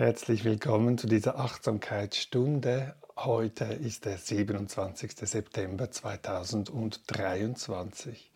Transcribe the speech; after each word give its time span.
Herzlich 0.00 0.46
willkommen 0.46 0.96
zu 0.96 1.06
dieser 1.06 1.38
Achtsamkeitsstunde. 1.38 2.94
Heute 3.18 3.66
ist 3.66 4.06
der 4.06 4.16
27. 4.16 5.12
September 5.14 5.90
2023. 5.90 8.30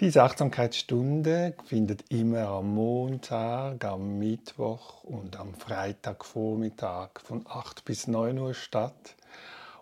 Diese 0.00 0.24
Achtsamkeitsstunde 0.24 1.54
findet 1.66 2.10
immer 2.10 2.48
am 2.48 2.74
Montag, 2.74 3.84
am 3.84 4.18
Mittwoch 4.18 5.04
und 5.04 5.38
am 5.38 5.54
Freitagvormittag 5.54 7.20
von 7.22 7.46
8 7.48 7.84
bis 7.84 8.08
9 8.08 8.36
Uhr 8.38 8.54
statt 8.54 9.14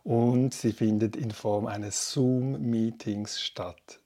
und 0.05 0.53
sie 0.53 0.73
findet 0.73 1.17
in 1.17 1.31
Form 1.31 1.67
eines 1.67 2.13
Zoom-Meetings 2.13 3.41
statt. 3.41 4.01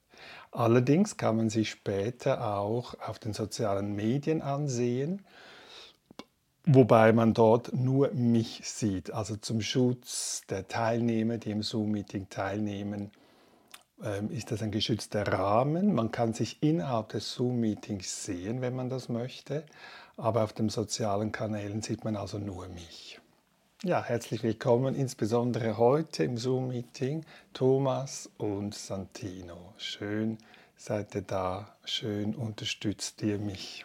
Allerdings 0.52 1.16
kann 1.16 1.38
man 1.38 1.50
sie 1.50 1.64
später 1.64 2.56
auch 2.56 2.94
auf 3.00 3.18
den 3.18 3.32
sozialen 3.32 3.96
Medien 3.96 4.42
ansehen 4.42 5.22
Wobei 6.66 7.12
man 7.12 7.34
dort 7.34 7.74
nur 7.74 8.12
mich 8.12 8.62
sieht. 8.64 9.12
Also 9.12 9.36
zum 9.36 9.60
Schutz 9.60 10.42
der 10.48 10.66
Teilnehmer, 10.66 11.36
die 11.36 11.50
im 11.50 11.62
Zoom-Meeting 11.62 12.30
teilnehmen, 12.30 13.10
ähm, 14.02 14.30
ist 14.30 14.50
das 14.50 14.62
ein 14.62 14.70
geschützter 14.70 15.26
Rahmen. 15.26 15.94
Man 15.94 16.10
kann 16.10 16.32
sich 16.32 16.62
innerhalb 16.62 17.10
des 17.10 17.34
Zoom-Meetings 17.34 18.24
sehen, 18.24 18.62
wenn 18.62 18.74
man 18.74 18.88
das 18.88 19.10
möchte. 19.10 19.64
Aber 20.16 20.42
auf 20.42 20.54
den 20.54 20.70
sozialen 20.70 21.32
Kanälen 21.32 21.82
sieht 21.82 22.02
man 22.04 22.16
also 22.16 22.38
nur 22.38 22.68
mich. 22.68 23.20
Ja, 23.82 24.02
herzlich 24.02 24.42
willkommen, 24.42 24.94
insbesondere 24.94 25.76
heute 25.76 26.24
im 26.24 26.38
Zoom-Meeting, 26.38 27.26
Thomas 27.52 28.30
und 28.38 28.74
Santino. 28.74 29.74
Schön 29.76 30.38
seid 30.76 31.14
ihr 31.14 31.22
da, 31.22 31.76
schön 31.84 32.34
unterstützt 32.34 33.20
ihr 33.20 33.38
mich. 33.38 33.84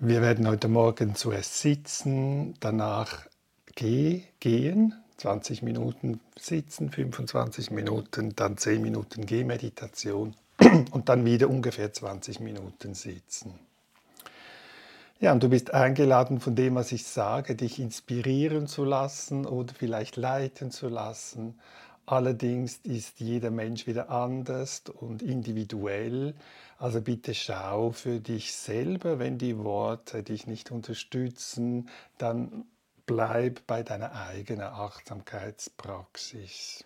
Wir 0.00 0.22
werden 0.22 0.46
heute 0.46 0.68
Morgen 0.68 1.16
zuerst 1.16 1.58
sitzen, 1.58 2.54
danach 2.60 3.26
gehen, 3.74 4.94
20 5.16 5.64
Minuten 5.64 6.20
sitzen, 6.38 6.92
25 6.92 7.72
Minuten, 7.72 8.36
dann 8.36 8.56
10 8.56 8.80
Minuten 8.80 9.26
Gehmeditation 9.26 10.36
und 10.92 11.08
dann 11.08 11.24
wieder 11.24 11.50
ungefähr 11.50 11.92
20 11.92 12.38
Minuten 12.38 12.94
sitzen. 12.94 13.54
Ja, 15.18 15.32
und 15.32 15.42
du 15.42 15.48
bist 15.48 15.74
eingeladen, 15.74 16.38
von 16.38 16.54
dem, 16.54 16.76
was 16.76 16.92
ich 16.92 17.04
sage, 17.04 17.56
dich 17.56 17.80
inspirieren 17.80 18.68
zu 18.68 18.84
lassen 18.84 19.46
oder 19.46 19.74
vielleicht 19.74 20.14
leiten 20.14 20.70
zu 20.70 20.88
lassen. 20.88 21.58
Allerdings 22.06 22.76
ist 22.84 23.18
jeder 23.18 23.50
Mensch 23.50 23.88
wieder 23.88 24.10
anders 24.10 24.84
und 25.00 25.22
individuell. 25.22 26.34
Also 26.78 27.02
bitte 27.02 27.34
schau 27.34 27.90
für 27.90 28.20
dich 28.20 28.54
selber, 28.54 29.18
wenn 29.18 29.36
die 29.36 29.58
Worte 29.58 30.22
dich 30.22 30.46
nicht 30.46 30.70
unterstützen, 30.70 31.90
dann 32.18 32.66
bleib 33.04 33.66
bei 33.66 33.82
deiner 33.82 34.12
eigenen 34.12 34.68
Achtsamkeitspraxis. 34.68 36.84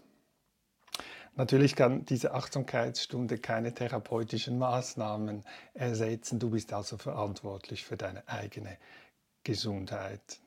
Natürlich 1.34 1.76
kann 1.76 2.06
diese 2.06 2.32
Achtsamkeitsstunde 2.32 3.36
keine 3.36 3.74
therapeutischen 3.74 4.58
Maßnahmen 4.58 5.44
ersetzen. 5.74 6.38
Du 6.38 6.48
bist 6.50 6.72
also 6.72 6.96
verantwortlich 6.96 7.84
für 7.84 7.98
deine 7.98 8.26
eigene 8.28 8.78
Gesundheit, 9.44 10.40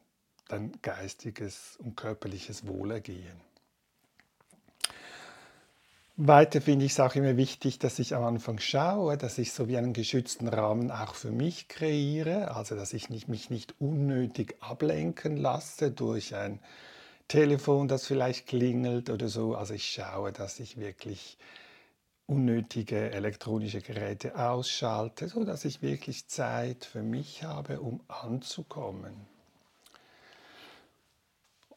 dein 0.47 0.71
geistiges 0.81 1.77
und 1.77 1.95
körperliches 1.95 2.65
Wohlergehen. 2.65 3.39
Weiter 6.17 6.61
finde 6.61 6.85
ich 6.85 6.93
es 6.93 6.99
auch 7.01 7.13
immer 7.15 7.35
wichtig, 7.35 7.77
dass 7.77 7.99
ich 7.99 8.15
am 8.15 8.23
Anfang 8.23 8.59
schaue, 8.59 9.17
dass 9.17 9.37
ich 9.37 9.51
so 9.51 9.67
wie 9.67 9.75
einen 9.75 9.91
geschützten 9.91 10.47
Rahmen 10.47 10.89
auch 10.89 11.13
für 11.13 11.31
mich 11.31 11.67
kreiere, 11.67 12.55
also 12.55 12.75
dass 12.75 12.93
ich 12.93 13.09
nicht, 13.09 13.27
mich 13.27 13.49
nicht 13.49 13.75
unnötig 13.79 14.55
ablenken 14.61 15.35
lasse 15.35 15.91
durch 15.91 16.33
ein 16.33 16.61
Telefon, 17.27 17.89
das 17.89 18.07
vielleicht 18.07 18.47
klingelt 18.47 19.09
oder 19.09 19.27
so. 19.27 19.55
Also 19.55 19.73
ich 19.73 19.91
schaue, 19.91 20.31
dass 20.31 20.61
ich 20.61 20.77
wirklich 20.77 21.37
unnötige 22.27 23.11
elektronische 23.11 23.81
Geräte 23.81 24.37
ausschalte, 24.39 25.27
sodass 25.27 25.65
ich 25.65 25.81
wirklich 25.81 26.29
Zeit 26.29 26.85
für 26.85 27.03
mich 27.03 27.43
habe, 27.43 27.81
um 27.81 27.99
anzukommen. 28.07 29.34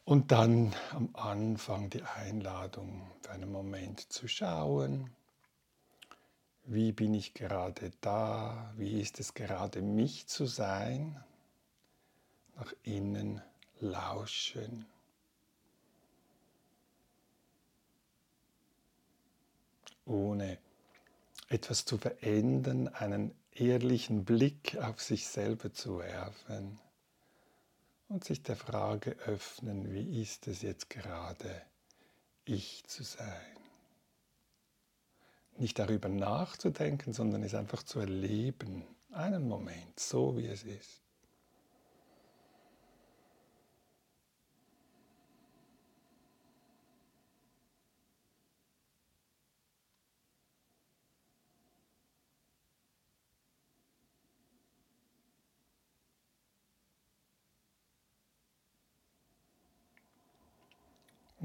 Und 0.08 0.32
dann 0.32 0.74
am 0.92 1.10
Anfang 1.12 1.90
die 1.90 2.02
Einladung 2.02 3.10
für 3.20 3.32
einen 3.32 3.52
Moment 3.52 4.10
zu 4.10 4.26
schauen, 4.26 5.10
wie 6.64 6.92
bin 6.92 7.12
ich 7.12 7.34
gerade 7.34 7.90
da, 8.00 8.72
wie 8.78 9.02
ist 9.02 9.20
es 9.20 9.34
gerade 9.34 9.82
mich 9.82 10.26
zu 10.26 10.46
sein, 10.46 11.22
nach 12.56 12.72
innen 12.84 13.42
lauschen. 13.80 14.86
Ohne 20.06 20.56
etwas 21.50 21.84
zu 21.84 21.98
verändern, 21.98 22.88
einen 22.88 23.34
ehrlichen 23.52 24.24
Blick 24.24 24.78
auf 24.78 25.02
sich 25.02 25.26
selber 25.28 25.70
zu 25.74 25.98
werfen 25.98 26.80
und 28.08 28.24
sich 28.24 28.42
der 28.42 28.56
Frage 28.56 29.12
öffnen, 29.26 29.92
wie 29.92 30.20
ist 30.20 30.48
es 30.48 30.62
jetzt 30.62 30.90
gerade, 30.90 31.62
ich 32.44 32.84
zu 32.86 33.02
sein. 33.04 33.56
Nicht 35.58 35.78
darüber 35.78 36.08
nachzudenken, 36.08 37.12
sondern 37.12 37.42
es 37.42 37.54
einfach 37.54 37.82
zu 37.82 38.00
erleben, 38.00 38.84
einen 39.10 39.46
Moment, 39.48 39.98
so 39.98 40.36
wie 40.36 40.46
es 40.46 40.64
ist. 40.64 41.07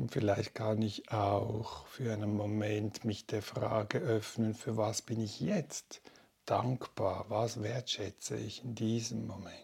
Und 0.04 0.10
vielleicht 0.12 0.54
kann 0.54 0.82
ich 0.82 1.14
auch 1.14 1.88
für 1.88 2.12
einen 2.12 2.36
Moment 2.36 3.06
mich 3.06 3.26
der 3.26 3.42
Frage 3.42 4.00
öffnen, 4.00 4.54
für 4.54 4.76
was 4.76 5.02
bin 5.02 5.22
ich 5.22 5.40
jetzt 5.40 6.02
dankbar, 6.46 7.28
was 7.30 7.64
wertschätze 7.64 8.36
ich 8.36 8.66
in 8.66 8.76
diesem 8.76 9.26
Moment 9.26 9.56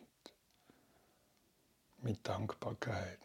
mit 1.98 2.26
Dankbarkeit. 2.26 3.20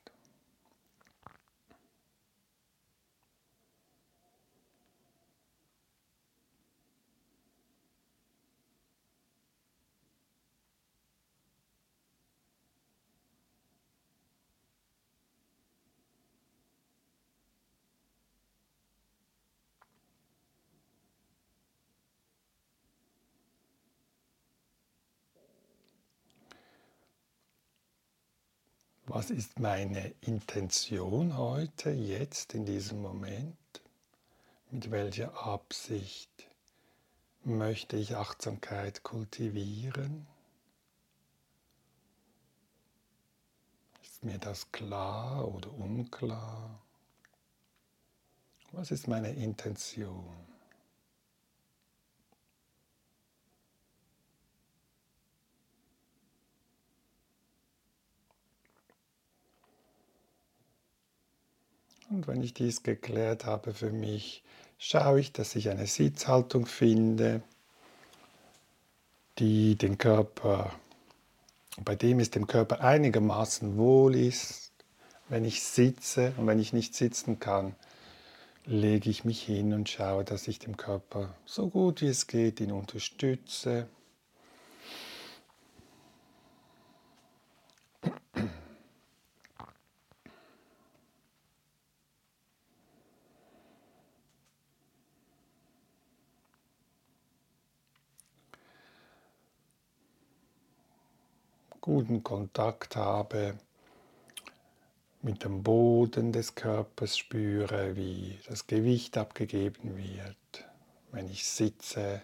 Was 29.07 29.29
ist 29.29 29.59
meine 29.61 30.15
Intention 30.23 31.37
heute, 31.37 31.91
jetzt, 31.91 32.55
in 32.55 32.65
diesem 32.65 33.03
Moment? 33.03 33.55
Mit 34.71 34.91
welcher 34.91 35.45
Absicht 35.45 36.49
möchte 37.43 37.99
ich 37.99 38.17
Achtsamkeit 38.17 39.03
kultivieren? 39.03 40.27
Ist 44.03 44.25
mir 44.25 44.39
das 44.39 44.73
klar 44.73 45.53
oder 45.55 45.71
unklar? 45.75 46.81
Was 48.73 48.91
ist 48.91 49.07
meine 49.07 49.35
Intention? 49.35 50.54
Und 62.15 62.29
wenn 62.29 62.45
ich 62.45 62.55
dies 62.55 62.85
geklärt 62.85 63.45
habe 63.45 63.75
für 63.75 63.91
mich, 63.91 64.45
schaue 64.79 65.19
ich, 65.19 65.33
dass 65.33 65.57
ich 65.57 65.69
eine 65.69 65.89
Sitzhaltung 65.89 66.65
finde, 66.67 67.43
die 69.39 69.75
den 69.75 69.99
Körper, 69.99 70.73
bei 71.85 71.97
dem 71.97 72.21
es 72.21 72.31
dem 72.31 72.47
Körper 72.47 72.83
einigermaßen 72.83 73.77
wohl 73.77 74.15
ist. 74.15 74.71
Wenn 75.29 75.45
ich 75.45 75.65
sitze 75.65 76.33
und 76.37 76.47
wenn 76.47 76.61
ich 76.61 76.73
nicht 76.73 76.95
sitzen 76.95 77.41
kann, 77.41 77.75
lege 78.65 79.11
ich 79.11 79.25
mich 79.25 79.43
hin 79.43 79.73
und 79.73 79.89
schaue, 79.89 80.23
dass 80.23 80.47
ich 80.47 80.61
dem 80.61 80.77
Körper 80.77 81.35
so 81.45 81.69
gut 81.69 82.01
wie 82.01 82.07
es 82.07 82.29
geht 82.29 82.61
ihn 82.61 82.71
unterstütze. 82.71 83.89
Guten 101.85 102.25
Kontakt 102.25 102.97
habe 102.97 103.59
mit 105.21 105.45
dem 105.45 105.63
Boden 105.63 106.33
des 106.33 106.55
Körpers, 106.55 107.19
spüre, 107.19 107.95
wie 107.95 108.39
das 108.49 108.67
Gewicht 108.67 109.19
abgegeben 109.19 109.95
wird, 109.99 110.65
wenn 111.13 111.29
ich 111.29 111.45
sitze 111.45 112.23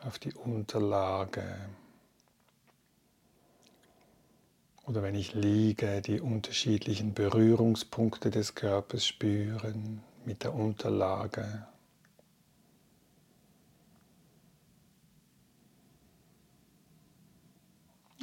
auf 0.00 0.18
die 0.18 0.34
Unterlage 0.34 1.44
oder 4.84 5.00
wenn 5.00 5.14
ich 5.14 5.32
liege, 5.32 6.02
die 6.02 6.20
unterschiedlichen 6.20 7.14
Berührungspunkte 7.14 8.32
des 8.32 8.56
Körpers 8.56 9.06
spüren 9.06 10.02
mit 10.24 10.42
der 10.42 10.52
Unterlage. 10.52 11.68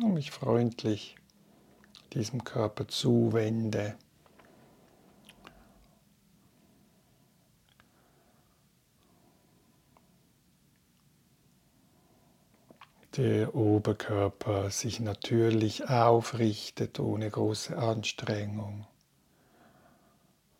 Und 0.02 0.16
mich 0.16 0.32
freundlich 0.32 1.16
diesem 2.14 2.44
Körper 2.44 2.88
zuwende. 2.88 3.96
Der 13.16 13.54
Oberkörper 13.54 14.72
sich 14.72 15.00
natürlich 15.00 15.88
aufrichtet 15.88 17.00
ohne 17.00 17.30
große 17.30 17.78
Anstrengung. 17.78 18.88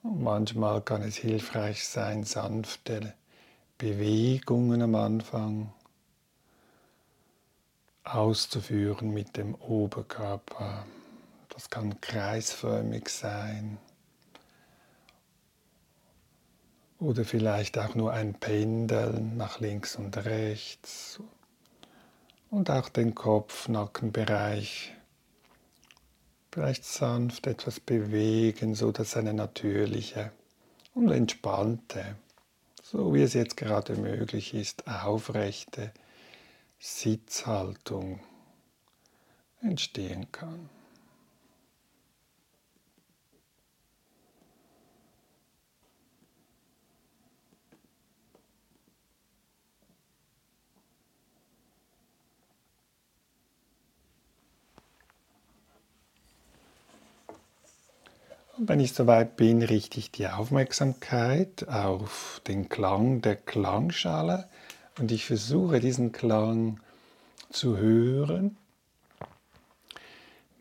Und 0.04 0.22
manchmal 0.22 0.82
kann 0.82 1.02
es 1.02 1.16
hilfreich 1.16 1.88
sein, 1.88 2.24
sanfte 2.24 3.16
Bewegungen 3.80 4.84
am 4.84 4.94
Anfang 4.94 5.74
auszuführen 8.04 9.12
mit 9.12 9.38
dem 9.38 9.56
Oberkörper. 9.56 10.86
Das 11.50 11.70
kann 11.70 12.02
kreisförmig 12.02 13.10
sein. 13.10 13.78
Oder 17.00 17.26
vielleicht 17.26 17.78
auch 17.78 17.96
nur 17.96 18.14
ein 18.14 18.34
Pendeln 18.34 19.38
nach 19.38 19.60
links 19.60 19.96
und 19.96 20.18
rechts. 20.26 21.20
Und 22.50 22.70
auch 22.70 22.90
den 22.90 23.16
Kopf-Nackenbereich 23.16 24.94
vielleicht 26.52 26.86
sanft 26.86 27.48
etwas 27.48 27.80
bewegen, 27.80 28.76
so 28.76 28.92
dass 28.92 29.18
eine 29.18 29.34
natürliche 29.34 30.32
und 30.94 31.10
entspannte, 31.10 32.16
so 32.82 33.14
wie 33.14 33.24
es 33.24 33.34
jetzt 33.34 33.58
gerade 33.58 33.96
möglich 33.96 34.54
ist, 34.54 34.88
aufrechte 34.88 35.92
Sitzhaltung 36.86 38.20
entstehen 39.62 40.30
kann. 40.34 40.70
Und 58.58 58.68
wenn 58.68 58.82
ich 58.82 58.92
soweit 58.92 59.38
bin, 59.38 59.62
richte 59.62 60.00
ich 60.00 60.12
die 60.12 60.28
Aufmerksamkeit 60.28 61.66
auf 61.70 62.42
den 62.46 62.68
Klang 62.68 63.22
der 63.22 63.38
Klangschale 63.38 64.50
und 65.00 65.12
ich 65.12 65.26
versuche 65.26 65.80
diesen 65.80 66.12
Klang 66.12 66.80
zu 67.52 67.78
hören, 67.78 68.58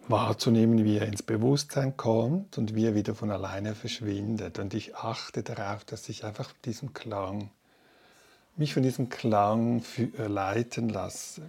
wahrzunehmen, 0.08 0.84
wie 0.84 0.98
er 0.98 1.06
ins 1.06 1.22
Bewusstsein 1.22 1.96
kommt 1.96 2.58
und 2.58 2.74
wie 2.74 2.86
er 2.86 2.94
wieder 2.94 3.14
von 3.14 3.30
alleine 3.30 3.74
verschwindet. 3.74 4.58
Und 4.58 4.74
ich 4.74 4.96
achte 4.96 5.42
darauf, 5.42 5.84
dass 5.84 6.08
ich 6.08 6.24
einfach 6.24 6.52
diesen 6.64 6.92
Klang, 6.92 7.50
mich 8.56 8.74
von 8.74 8.82
diesem 8.82 9.08
Klang 9.08 9.82
leiten 10.16 10.88
lasse. 10.88 11.42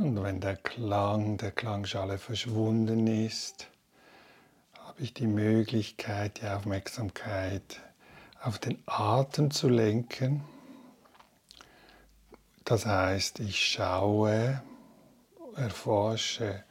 Und 0.00 0.22
wenn 0.22 0.40
der 0.40 0.54
Klang 0.54 1.38
der 1.38 1.50
Klangschale 1.50 2.18
verschwunden 2.18 3.08
ist, 3.08 3.66
habe 4.78 5.02
ich 5.02 5.12
die 5.12 5.26
Möglichkeit, 5.26 6.40
die 6.40 6.46
Aufmerksamkeit 6.46 7.80
auf 8.40 8.60
den 8.60 8.80
Atem 8.86 9.50
zu 9.50 9.68
lenken. 9.68 10.44
Das 12.64 12.86
heißt, 12.86 13.40
ich 13.40 13.58
schaue, 13.58 14.62
erforsche, 15.56 16.62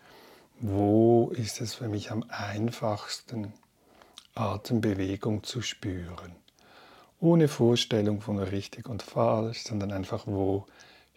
wo 0.61 1.29
ist 1.31 1.59
es 1.59 1.75
für 1.75 1.89
mich 1.89 2.11
am 2.11 2.23
einfachsten, 2.29 3.51
Atembewegung 4.35 5.43
zu 5.43 5.61
spüren. 5.61 6.33
Ohne 7.19 7.49
Vorstellung 7.49 8.21
von 8.21 8.39
richtig 8.39 8.87
und 8.87 9.03
falsch, 9.03 9.63
sondern 9.63 9.91
einfach, 9.91 10.27
wo 10.27 10.65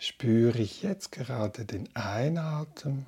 spüre 0.01 0.59
ich 0.59 0.83
jetzt 0.83 1.13
gerade 1.13 1.67
den 1.67 1.95
Einatmen, 1.95 3.07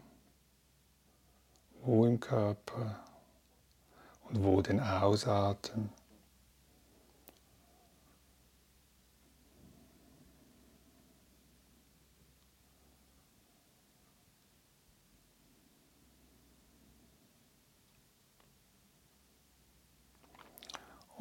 wo 1.80 2.04
im 2.04 2.20
Körper 2.20 3.00
und 4.28 4.44
wo 4.44 4.60
den 4.60 4.78
Ausatmen. 4.78 5.90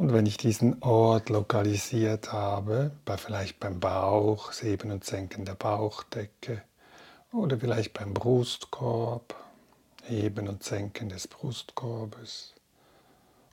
Und 0.02 0.14
wenn 0.14 0.26
ich 0.26 0.38
diesen 0.38 0.82
Ort 0.82 1.30
lokalisiert 1.30 2.34
habe, 2.34 2.90
bei, 3.06 3.18
vielleicht 3.18 3.60
beim 3.60 3.80
Bauch, 3.80 4.52
Heben 4.60 4.90
und 4.90 5.04
Senken 5.04 5.46
der 5.46 5.54
Bauchdecke 5.54 6.64
oder 7.32 7.60
vielleicht 7.60 7.94
beim 7.94 8.16
Brustkorb, 8.16 9.36
Heben 10.06 10.48
und 10.48 10.64
Senken 10.64 11.10
des 11.10 11.28
Brustkorbes 11.28 12.56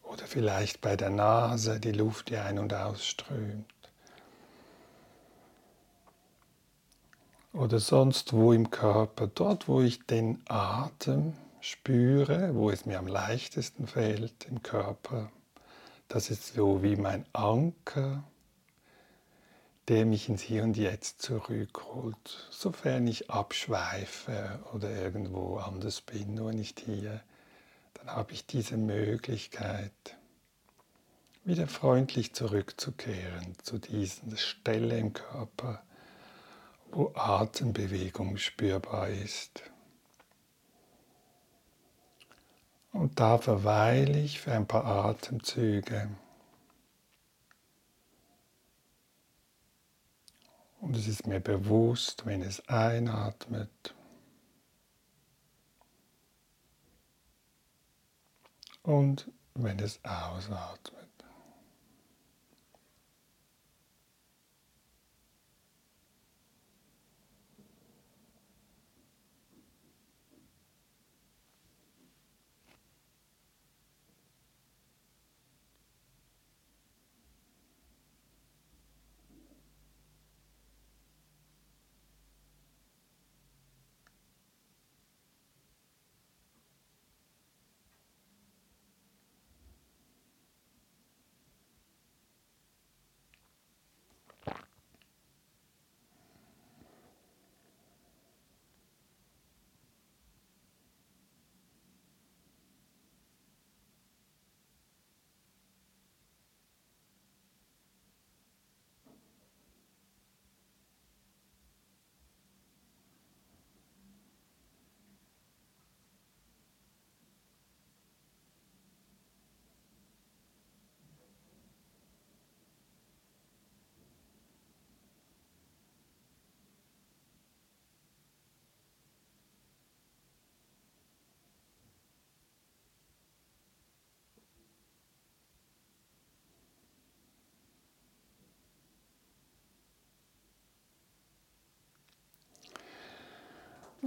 oder 0.04 0.24
vielleicht 0.24 0.80
bei 0.80 0.96
der 0.96 1.10
Nase, 1.10 1.80
die 1.80 1.92
Luft, 1.92 2.30
die 2.30 2.38
ein- 2.38 2.58
und 2.58 2.72
ausströmt. 2.72 3.66
Oder 7.52 7.78
sonst 7.78 8.32
wo 8.32 8.54
im 8.54 8.70
Körper, 8.70 9.26
dort 9.26 9.68
wo 9.68 9.82
ich 9.82 10.06
den 10.06 10.40
Atem 10.48 11.34
spüre, 11.60 12.54
wo 12.54 12.70
es 12.70 12.86
mir 12.86 12.98
am 12.98 13.06
leichtesten 13.06 13.86
fällt 13.86 14.46
im 14.46 14.62
Körper. 14.62 15.30
Das 16.08 16.30
ist 16.30 16.54
so 16.54 16.82
wie 16.82 16.96
mein 16.96 17.24
Anker, 17.32 18.24
der 19.88 20.06
mich 20.06 20.28
ins 20.28 20.42
Hier 20.42 20.64
und 20.64 20.76
Jetzt 20.76 21.22
zurückholt, 21.22 22.48
sofern 22.50 23.06
ich 23.06 23.30
abschweife 23.30 24.58
oder 24.72 24.90
irgendwo 24.90 25.58
anders 25.58 26.00
bin, 26.00 26.34
nur 26.34 26.52
nicht 26.52 26.80
hier 26.80 27.22
dann 27.98 28.14
habe 28.14 28.32
ich 28.32 28.46
diese 28.46 28.76
Möglichkeit, 28.76 29.92
wieder 31.44 31.66
freundlich 31.66 32.34
zurückzukehren 32.34 33.54
zu 33.62 33.78
dieser 33.78 34.36
Stelle 34.36 34.98
im 34.98 35.12
Körper, 35.12 35.82
wo 36.90 37.12
Atembewegung 37.14 38.36
spürbar 38.36 39.08
ist. 39.08 39.62
Und 42.92 43.20
da 43.20 43.38
verweile 43.38 44.18
ich 44.20 44.40
für 44.40 44.52
ein 44.52 44.66
paar 44.66 44.84
Atemzüge. 44.84 46.10
Und 50.80 50.96
es 50.96 51.06
ist 51.06 51.26
mir 51.26 51.40
bewusst, 51.40 52.24
wenn 52.24 52.42
es 52.42 52.66
einatmet, 52.68 53.94
und 58.88 59.30
wenn 59.54 59.78
es 59.80 60.00
ausatmet. 60.02 61.07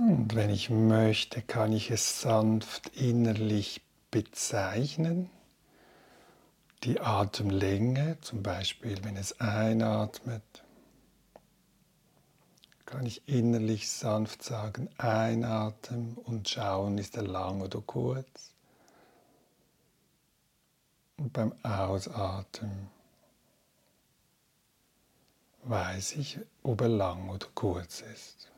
Und 0.01 0.33
wenn 0.33 0.49
ich 0.49 0.71
möchte, 0.71 1.43
kann 1.43 1.71
ich 1.73 1.91
es 1.91 2.21
sanft 2.21 2.87
innerlich 2.97 3.83
bezeichnen. 4.09 5.29
Die 6.81 6.99
Atemlänge, 6.99 8.17
zum 8.21 8.41
Beispiel 8.41 8.97
wenn 9.03 9.15
es 9.15 9.39
einatmet, 9.39 10.41
kann 12.87 13.05
ich 13.05 13.27
innerlich 13.27 13.91
sanft 13.91 14.41
sagen, 14.41 14.89
einatmen 14.97 16.17
und 16.17 16.49
schauen, 16.49 16.97
ist 16.97 17.15
er 17.15 17.27
lang 17.27 17.61
oder 17.61 17.79
kurz. 17.81 18.55
Und 21.17 21.31
beim 21.31 21.53
Ausatmen 21.61 22.89
weiß 25.61 26.13
ich, 26.13 26.39
ob 26.63 26.81
er 26.81 26.89
lang 26.89 27.29
oder 27.29 27.45
kurz 27.53 28.01
ist. 28.01 28.50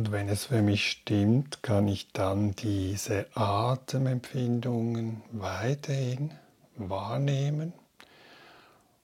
Und 0.00 0.12
wenn 0.12 0.30
es 0.30 0.46
für 0.46 0.62
mich 0.62 0.90
stimmt, 0.90 1.62
kann 1.62 1.86
ich 1.86 2.10
dann 2.14 2.52
diese 2.52 3.26
Atemempfindungen 3.34 5.22
weiterhin 5.30 6.30
wahrnehmen 6.74 7.74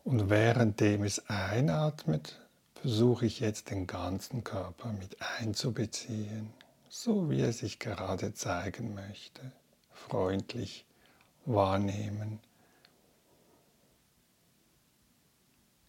Und 0.05 0.31
währenddem 0.31 1.05
es 1.05 1.29
einatmet, 1.29 2.41
versuche 2.81 3.26
ich 3.26 3.41
jetzt 3.41 3.69
den 3.69 3.87
ganzen 3.87 4.43
Körper 4.43 4.91
mit 4.95 5.19
einzubeziehen, 5.38 6.55
so 6.88 7.29
wie 7.29 7.43
er 7.43 7.53
sich 7.53 7.79
gerade 7.79 8.33
zeigen 8.33 8.95
möchte, 8.95 9.53
freundlich 9.93 10.87
wahrnehmen. 11.45 12.41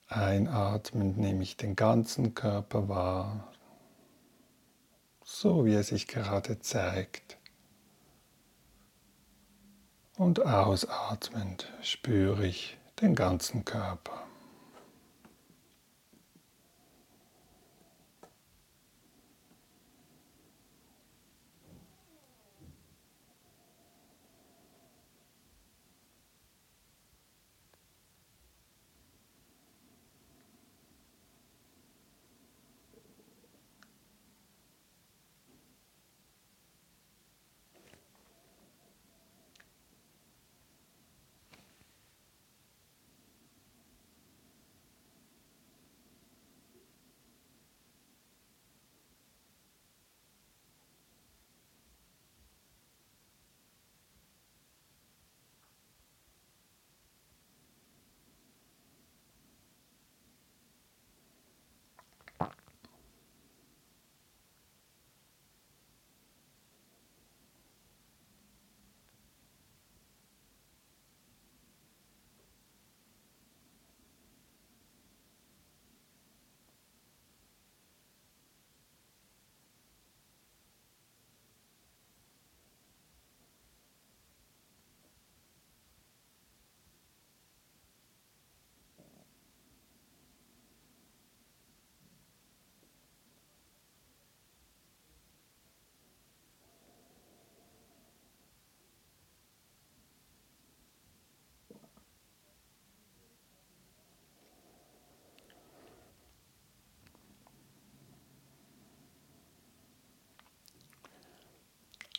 Einatmend 0.09 1.17
nehme 1.17 1.43
ich 1.43 1.55
den 1.55 1.77
ganzen 1.77 2.35
Körper 2.35 2.89
wahr, 2.89 3.53
so 5.29 5.65
wie 5.65 5.73
er 5.73 5.83
sich 5.83 6.07
gerade 6.07 6.59
zeigt. 6.59 7.37
Und 10.15 10.39
ausatmend 10.45 11.71
spüre 11.81 12.47
ich 12.47 12.77
den 13.01 13.13
ganzen 13.13 13.65
Körper. 13.65 14.26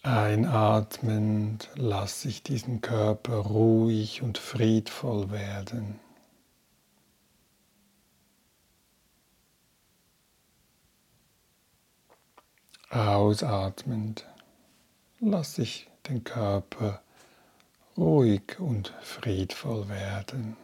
Einatmend 0.08 1.68
lasse 1.74 2.28
ich 2.28 2.42
diesen 2.42 2.80
Körper 2.80 3.34
ruhig 3.40 4.22
und 4.22 4.38
friedvoll 4.38 5.30
werden. 5.30 6.00
Ausatmend 12.88 14.24
lasse 15.20 15.60
ich 15.60 15.90
den 16.08 16.24
Körper 16.24 17.02
ruhig 17.98 18.58
und 18.58 18.94
friedvoll 19.02 19.90
werden. 19.90 20.56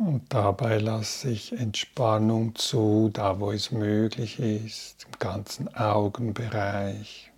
Und 0.00 0.19
dabei 0.30 0.78
lasse 0.78 1.30
ich 1.30 1.52
Entspannung 1.52 2.54
zu, 2.54 3.10
da 3.12 3.38
wo 3.40 3.52
es 3.52 3.70
möglich 3.70 4.38
ist, 4.38 5.04
im 5.04 5.18
ganzen 5.18 5.74
Augenbereich. 5.74 7.30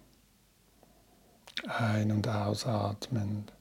Ein- 1.66 2.12
und 2.12 2.28
ausatmend. 2.28 3.52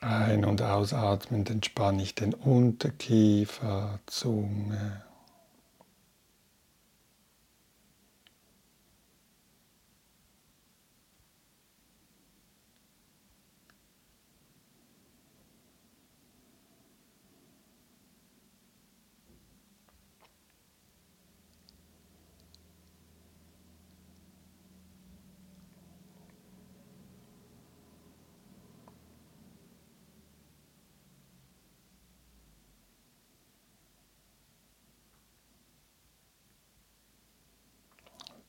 Ein- 0.00 0.44
und 0.44 0.62
ausatmend 0.62 1.50
entspanne 1.50 2.02
ich 2.02 2.14
den 2.14 2.32
Unterkiefer, 2.32 3.98
Zunge. 4.06 5.02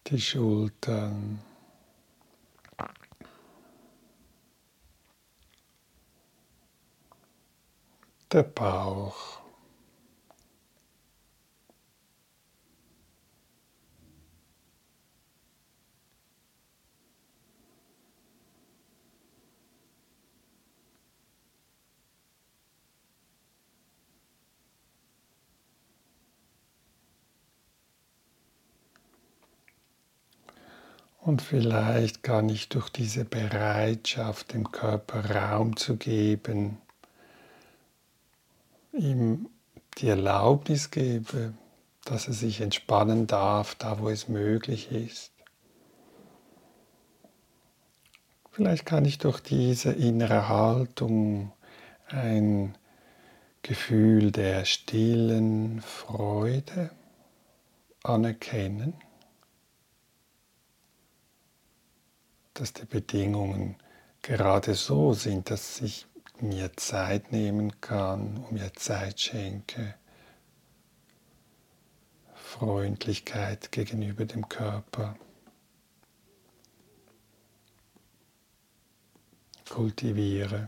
Die 0.10 0.20
Schultern, 0.20 1.40
der 8.32 8.44
Bauch. 8.44 9.39
Und 31.30 31.44
vielleicht 31.44 32.24
kann 32.24 32.50
ich 32.50 32.70
durch 32.70 32.90
diese 32.90 33.24
Bereitschaft, 33.24 34.52
dem 34.56 34.72
Körper 34.72 35.30
Raum 35.30 35.76
zu 35.76 35.96
geben, 35.96 36.80
ihm 38.94 39.48
die 40.00 40.08
Erlaubnis 40.08 40.90
gebe, 40.90 41.54
dass 42.04 42.26
er 42.26 42.34
sich 42.34 42.62
entspannen 42.62 43.28
darf, 43.28 43.76
da 43.76 44.00
wo 44.00 44.10
es 44.10 44.28
möglich 44.28 44.92
ist. 44.92 45.32
Vielleicht 48.50 48.88
kann 48.88 49.06
ich 49.06 49.20
durch 49.20 49.40
diese 49.40 49.92
innere 49.92 50.50
Haltung 50.50 51.52
ein 52.08 52.76
Gefühl 53.62 54.32
der 54.32 54.66
stillen 54.66 55.82
Freude 55.82 56.90
anerkennen, 58.02 58.96
dass 62.60 62.74
die 62.74 62.86
Bedingungen 62.86 63.76
gerade 64.22 64.76
so 64.76 65.14
sind, 65.14 65.50
dass 65.50 65.82
ich 65.82 66.06
mir 66.40 66.76
Zeit 66.78 67.32
nehmen 67.32 67.80
kann 67.82 68.46
mir 68.52 68.74
Zeit 68.74 69.20
schenke, 69.20 69.96
Freundlichkeit 72.34 73.72
gegenüber 73.72 74.26
dem 74.26 74.48
Körper. 74.50 75.16
kultiviere. 79.70 80.68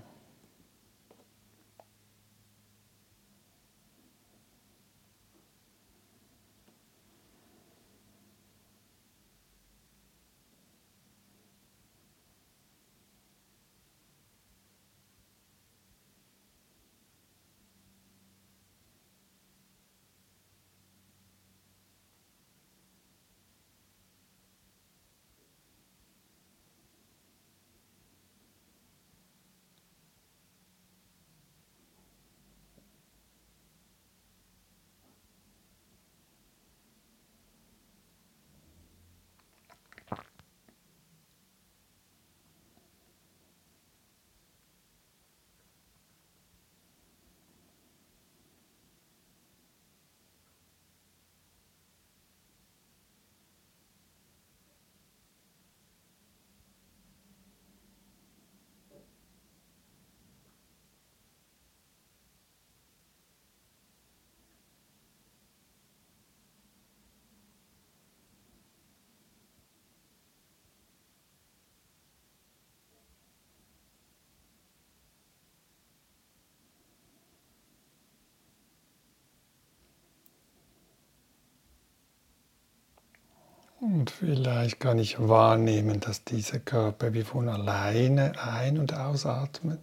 Und 83.82 84.12
vielleicht 84.12 84.80
kann 84.80 85.00
ich 85.00 85.20
wahrnehmen, 85.20 86.00
dass 86.00 86.24
dieser 86.24 86.60
Körper 86.60 87.16
wie 87.16 87.24
von 87.24 87.50
alleine 87.50 88.40
ein- 88.40 88.78
und 88.78 88.94
ausatmet. 88.94 89.80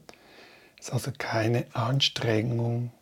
Es 0.79 0.87
ist 0.87 0.93
also 0.93 1.11
keine 1.19 1.67
Anstrengung 1.75 2.93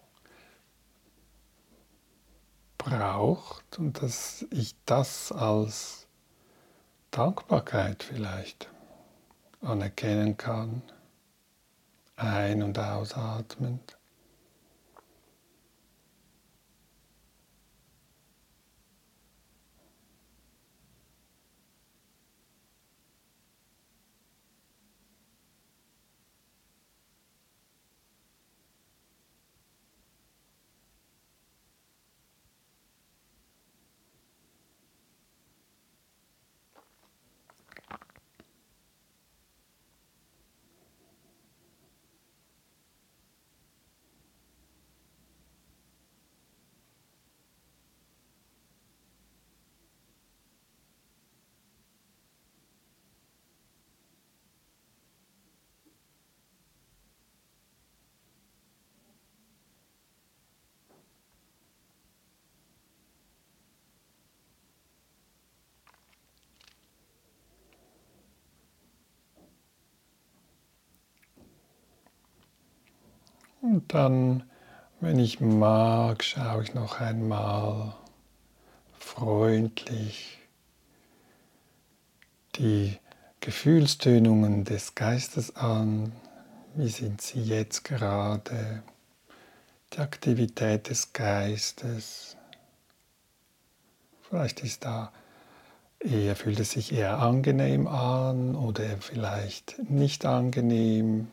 braucht 2.78 3.78
und 3.78 4.02
dass 4.02 4.46
ich 4.50 4.74
das 4.86 5.32
als 5.32 6.06
Dankbarkeit 7.10 8.02
vielleicht 8.02 8.70
anerkennen 9.60 10.38
kann, 10.38 10.80
ein- 12.16 12.62
und 12.62 12.78
ausatmend. 12.78 13.95
Und 73.66 73.92
dann, 73.92 74.44
wenn 75.00 75.18
ich 75.18 75.40
mag, 75.40 76.22
schaue 76.22 76.62
ich 76.62 76.74
noch 76.74 77.00
einmal 77.00 77.96
freundlich 78.96 80.38
die 82.54 82.96
Gefühlstönungen 83.40 84.62
des 84.62 84.94
Geistes 84.94 85.56
an. 85.56 86.12
Wie 86.76 86.88
sind 86.88 87.20
sie 87.20 87.42
jetzt 87.42 87.82
gerade? 87.82 88.84
Die 89.94 89.98
Aktivität 89.98 90.88
des 90.88 91.12
Geistes. 91.12 92.36
Vielleicht 94.22 94.60
ist 94.60 94.84
da 94.84 95.12
eher, 95.98 96.36
fühlt 96.36 96.60
es 96.60 96.70
sich 96.70 96.92
eher 96.92 97.18
angenehm 97.18 97.88
an 97.88 98.54
oder 98.54 98.84
vielleicht 99.00 99.76
nicht 99.90 100.24
angenehm 100.24 101.32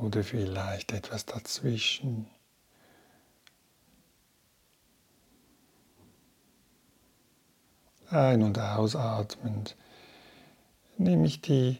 oder 0.00 0.24
vielleicht 0.24 0.92
etwas 0.92 1.26
dazwischen. 1.26 2.26
Ein- 8.10 8.42
und 8.42 8.58
ausatmend 8.58 9.76
nehme 10.98 11.26
ich 11.26 11.40
die 11.40 11.78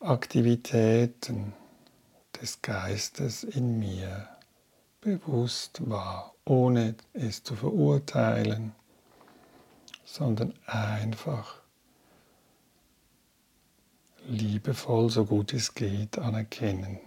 Aktivitäten 0.00 1.52
des 2.40 2.60
Geistes 2.60 3.44
in 3.44 3.78
mir 3.78 4.28
bewusst 5.00 5.88
wahr, 5.88 6.34
ohne 6.44 6.94
es 7.12 7.42
zu 7.42 7.54
verurteilen, 7.54 8.72
sondern 10.04 10.52
einfach 10.66 11.62
liebevoll, 14.26 15.10
so 15.10 15.24
gut 15.24 15.52
es 15.52 15.74
geht, 15.74 16.18
anerkennen. 16.18 17.00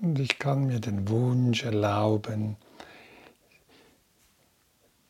Und 0.00 0.18
ich 0.18 0.29
kann 0.40 0.66
mir 0.66 0.80
den 0.80 1.08
Wunsch 1.08 1.62
erlauben, 1.64 2.56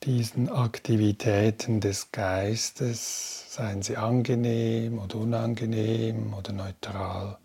diesen 0.03 0.51
Aktivitäten 0.51 1.81
des 1.81 2.13
Geistes, 2.13 3.55
seien 3.55 3.81
sie 3.81 3.97
angenehm 3.97 4.99
oder 4.99 5.17
unangenehm 5.17 6.35
oder 6.35 6.53
neutral, 6.53 7.39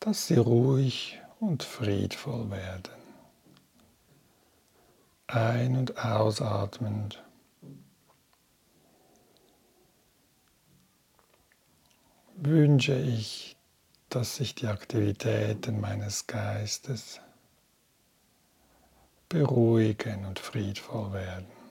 dass 0.00 0.26
sie 0.26 0.36
ruhig 0.36 1.18
und 1.40 1.62
friedvoll 1.62 2.50
werden. 2.50 3.02
ein- 5.32 5.76
und 5.76 6.04
ausatmend. 6.04 7.22
Wünsche 12.36 12.94
ich, 12.98 13.56
dass 14.14 14.36
sich 14.36 14.54
die 14.54 14.66
Aktivitäten 14.66 15.80
meines 15.80 16.26
Geistes 16.26 17.20
beruhigen 19.30 20.26
und 20.26 20.38
friedvoll 20.38 21.14
werden. 21.14 21.61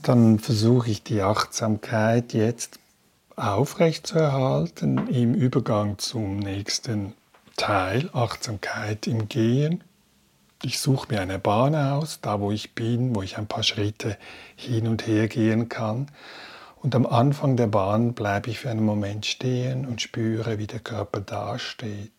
Und 0.00 0.08
dann 0.08 0.38
versuche 0.38 0.90
ich 0.90 1.02
die 1.02 1.20
Achtsamkeit 1.20 2.32
jetzt 2.32 2.78
aufrechtzuerhalten 3.36 5.08
im 5.08 5.34
Übergang 5.34 5.98
zum 5.98 6.38
nächsten 6.38 7.12
Teil, 7.58 8.08
Achtsamkeit 8.14 9.06
im 9.06 9.28
Gehen. 9.28 9.84
Ich 10.62 10.78
suche 10.78 11.12
mir 11.12 11.20
eine 11.20 11.38
Bahn 11.38 11.74
aus, 11.74 12.20
da 12.22 12.40
wo 12.40 12.50
ich 12.50 12.74
bin, 12.74 13.14
wo 13.14 13.20
ich 13.20 13.36
ein 13.36 13.46
paar 13.46 13.62
Schritte 13.62 14.16
hin 14.56 14.88
und 14.88 15.06
her 15.06 15.28
gehen 15.28 15.68
kann. 15.68 16.06
Und 16.80 16.94
am 16.94 17.04
Anfang 17.04 17.58
der 17.58 17.66
Bahn 17.66 18.14
bleibe 18.14 18.48
ich 18.48 18.60
für 18.60 18.70
einen 18.70 18.86
Moment 18.86 19.26
stehen 19.26 19.84
und 19.84 20.00
spüre, 20.00 20.58
wie 20.58 20.66
der 20.66 20.80
Körper 20.80 21.20
dasteht. 21.20 22.10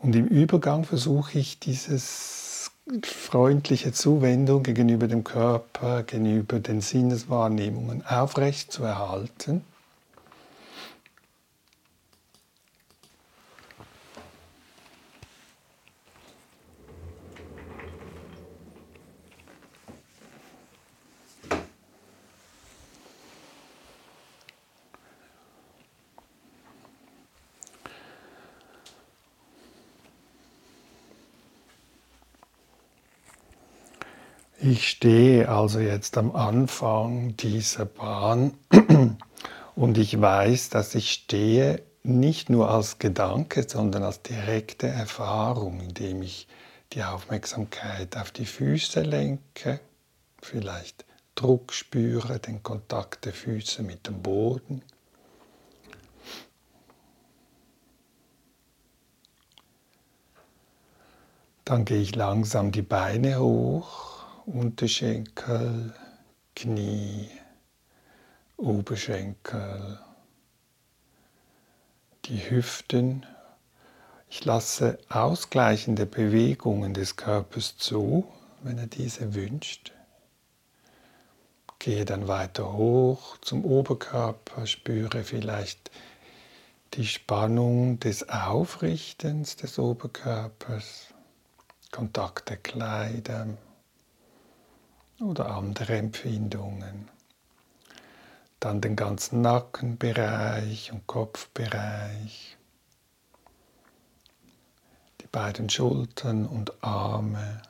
Und 0.00 0.16
im 0.16 0.26
Übergang 0.26 0.84
versuche 0.84 1.38
ich 1.38 1.58
dieses 1.58 2.43
freundliche 3.02 3.92
Zuwendung 3.92 4.62
gegenüber 4.62 5.08
dem 5.08 5.24
Körper, 5.24 6.02
gegenüber 6.02 6.60
den 6.60 6.80
Sinneswahrnehmungen 6.82 8.04
aufrecht 8.06 8.72
zu 8.72 8.84
erhalten. 8.84 9.62
Ich 34.84 34.90
stehe 34.90 35.48
also 35.48 35.80
jetzt 35.80 36.18
am 36.18 36.36
Anfang 36.36 37.38
dieser 37.38 37.86
Bahn 37.86 38.52
und 39.74 39.96
ich 39.96 40.20
weiß, 40.20 40.68
dass 40.68 40.94
ich 40.94 41.10
stehe 41.10 41.80
nicht 42.02 42.50
nur 42.50 42.70
als 42.70 42.98
Gedanke, 42.98 43.66
sondern 43.66 44.02
als 44.02 44.20
direkte 44.20 44.86
Erfahrung, 44.86 45.80
indem 45.80 46.20
ich 46.20 46.48
die 46.92 47.02
Aufmerksamkeit 47.02 48.18
auf 48.18 48.30
die 48.30 48.44
Füße 48.44 49.00
lenke, 49.00 49.80
vielleicht 50.42 51.06
Druck 51.34 51.72
spüre, 51.72 52.38
den 52.38 52.62
Kontakt 52.62 53.24
der 53.24 53.32
Füße 53.32 53.82
mit 53.82 54.06
dem 54.06 54.20
Boden. 54.20 54.82
Dann 61.64 61.86
gehe 61.86 62.02
ich 62.02 62.14
langsam 62.14 62.70
die 62.70 62.82
Beine 62.82 63.38
hoch 63.40 64.13
Unterschenkel, 64.46 65.94
Knie, 66.54 67.30
Oberschenkel, 68.58 69.98
die 72.26 72.50
Hüften. 72.50 73.24
Ich 74.28 74.44
lasse 74.44 74.98
ausgleichende 75.08 76.04
Bewegungen 76.04 76.92
des 76.92 77.16
Körpers 77.16 77.78
zu, 77.78 78.30
wenn 78.62 78.76
er 78.76 78.86
diese 78.86 79.34
wünscht. 79.34 79.92
Gehe 81.78 82.04
dann 82.04 82.28
weiter 82.28 82.70
hoch 82.70 83.38
zum 83.38 83.64
Oberkörper, 83.64 84.66
spüre 84.66 85.24
vielleicht 85.24 85.90
die 86.92 87.06
Spannung 87.06 87.98
des 87.98 88.28
Aufrichtens 88.28 89.56
des 89.56 89.78
Oberkörpers, 89.78 91.14
Kontakt 91.90 92.50
der 92.50 92.58
Kleider, 92.58 93.46
oder 95.24 95.50
andere 95.50 95.96
Empfindungen. 95.96 97.08
Dann 98.60 98.80
den 98.80 98.96
ganzen 98.96 99.40
Nackenbereich 99.40 100.92
und 100.92 101.06
Kopfbereich, 101.06 102.56
die 105.20 105.26
beiden 105.26 105.68
Schultern 105.68 106.46
und 106.46 106.82
Arme, 106.82 107.62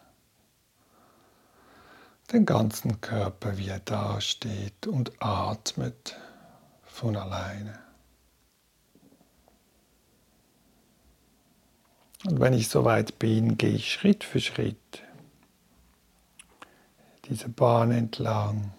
den 2.33 2.47
ganzen 2.47 3.01
Körper, 3.01 3.59
wie 3.59 3.69
er 3.69 3.81
dasteht 3.81 4.87
und 4.87 5.13
atmet 5.21 6.17
von 6.83 7.17
alleine. 7.17 7.79
Und 12.25 12.41
wenn 12.41 12.55
ich 12.55 12.69
soweit 12.69 13.19
bin, 13.19 13.59
gehe 13.59 13.75
ich 13.75 13.93
Schritt 13.93 14.25
für 14.25 14.41
Schritt 14.41 15.04
diese 17.29 17.49
Bahn 17.49 17.91
entlang. 17.91 18.73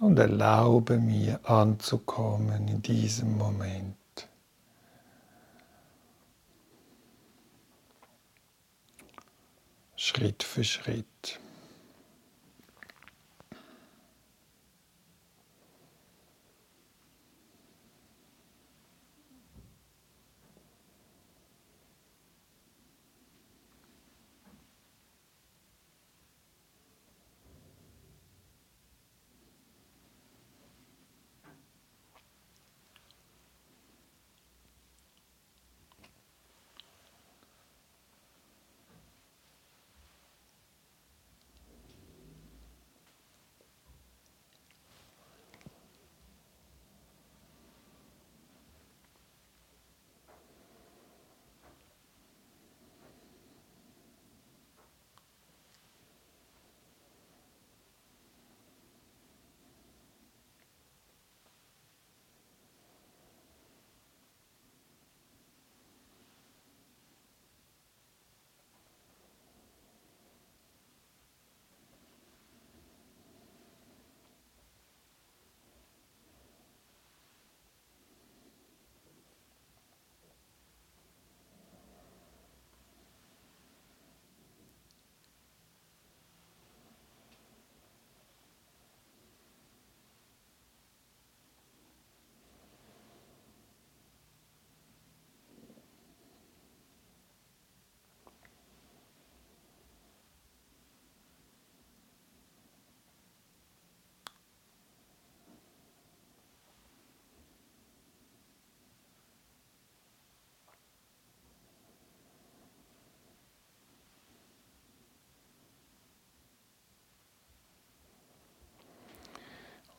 Und 0.00 0.16
erlaube 0.18 0.98
mir 0.98 1.40
anzukommen 1.48 2.68
in 2.68 2.82
diesem 2.82 3.36
Moment. 3.36 3.96
Schritt 9.96 10.44
für 10.44 10.62
Schritt. 10.62 11.07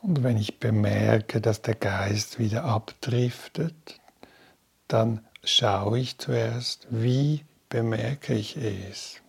Und 0.09 0.23
wenn 0.23 0.37
ich 0.37 0.59
bemerke, 0.59 1.39
dass 1.39 1.61
der 1.61 1.75
Geist 1.75 2.39
wieder 2.39 2.63
abdriftet, 2.63 4.01
dann 4.87 5.23
schaue 5.43 5.99
ich 5.99 6.17
zuerst, 6.17 6.87
wie 6.89 7.45
bemerke 7.69 8.33
ich 8.33 8.57
es. 8.57 9.21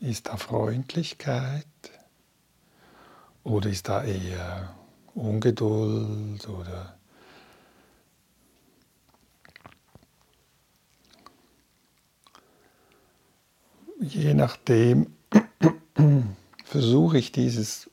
Ist 0.00 0.26
da 0.26 0.36
Freundlichkeit 0.36 1.64
oder 3.44 3.70
ist 3.70 3.88
da 3.88 4.02
eher 4.02 4.74
Ungeduld 5.14 6.48
oder 6.48 6.98
je 14.00 14.34
nachdem 14.34 15.14
versuche 16.76 17.16
ich 17.16 17.32
dieses 17.32 17.88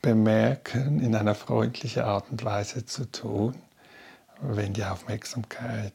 Bemerken 0.00 1.00
in 1.00 1.16
einer 1.16 1.34
freundlichen 1.34 2.04
Art 2.04 2.30
und 2.30 2.44
Weise 2.44 2.86
zu 2.86 3.10
tun, 3.10 3.56
wenn 4.40 4.72
die 4.72 4.84
Aufmerksamkeit 4.84 5.92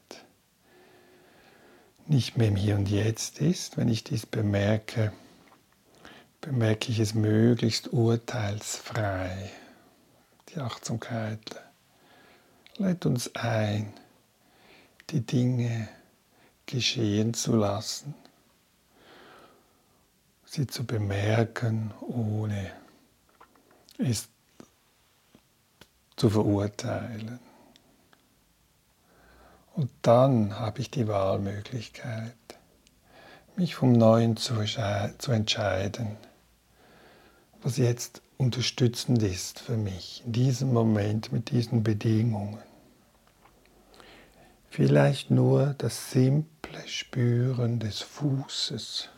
nicht 2.06 2.36
mehr 2.36 2.48
im 2.48 2.56
Hier 2.56 2.76
und 2.76 2.90
Jetzt 2.90 3.40
ist, 3.40 3.78
wenn 3.78 3.88
ich 3.88 4.04
dies 4.04 4.26
bemerke, 4.26 5.14
bemerke 6.42 6.92
ich 6.92 6.98
es 6.98 7.14
möglichst 7.14 7.90
urteilsfrei. 7.90 9.50
Die 10.50 10.60
Achtsamkeit 10.60 11.62
lädt 12.76 13.06
uns 13.06 13.34
ein, 13.34 13.94
die 15.08 15.22
Dinge 15.22 15.88
geschehen 16.66 17.32
zu 17.32 17.56
lassen 17.56 18.14
sie 20.46 20.66
zu 20.66 20.84
bemerken, 20.84 21.92
ohne 22.00 22.70
es 23.98 24.28
zu 26.16 26.30
verurteilen. 26.30 27.38
Und 29.74 29.90
dann 30.00 30.58
habe 30.58 30.80
ich 30.80 30.90
die 30.90 31.06
Wahlmöglichkeit, 31.06 32.32
mich 33.56 33.74
vom 33.74 33.92
Neuen 33.92 34.36
zu, 34.36 34.54
zu 35.18 35.32
entscheiden, 35.32 36.16
was 37.62 37.76
jetzt 37.76 38.22
unterstützend 38.38 39.22
ist 39.22 39.60
für 39.60 39.76
mich 39.76 40.22
in 40.24 40.32
diesem 40.32 40.72
Moment 40.72 41.32
mit 41.32 41.50
diesen 41.50 41.82
Bedingungen. 41.82 42.62
Vielleicht 44.70 45.30
nur 45.30 45.74
das 45.78 46.10
simple 46.10 46.86
Spüren 46.86 47.80
des 47.80 48.00
Fußes 48.00 49.08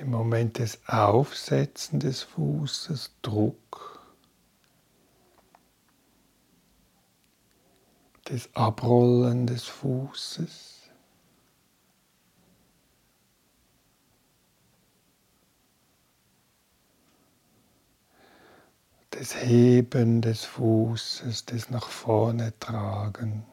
Im 0.00 0.10
Moment 0.10 0.58
des 0.58 0.80
Aufsetzen 0.88 2.00
des 2.00 2.22
Fußes 2.22 3.12
Druck, 3.22 4.00
des 8.28 8.48
Abrollen 8.54 9.46
des 9.46 9.64
Fußes. 9.64 10.74
des 19.14 19.36
Heben 19.36 20.20
des 20.22 20.44
Fußes, 20.44 21.44
des 21.46 21.70
nach 21.70 21.88
vorne 21.88 22.52
tragen. 22.58 23.44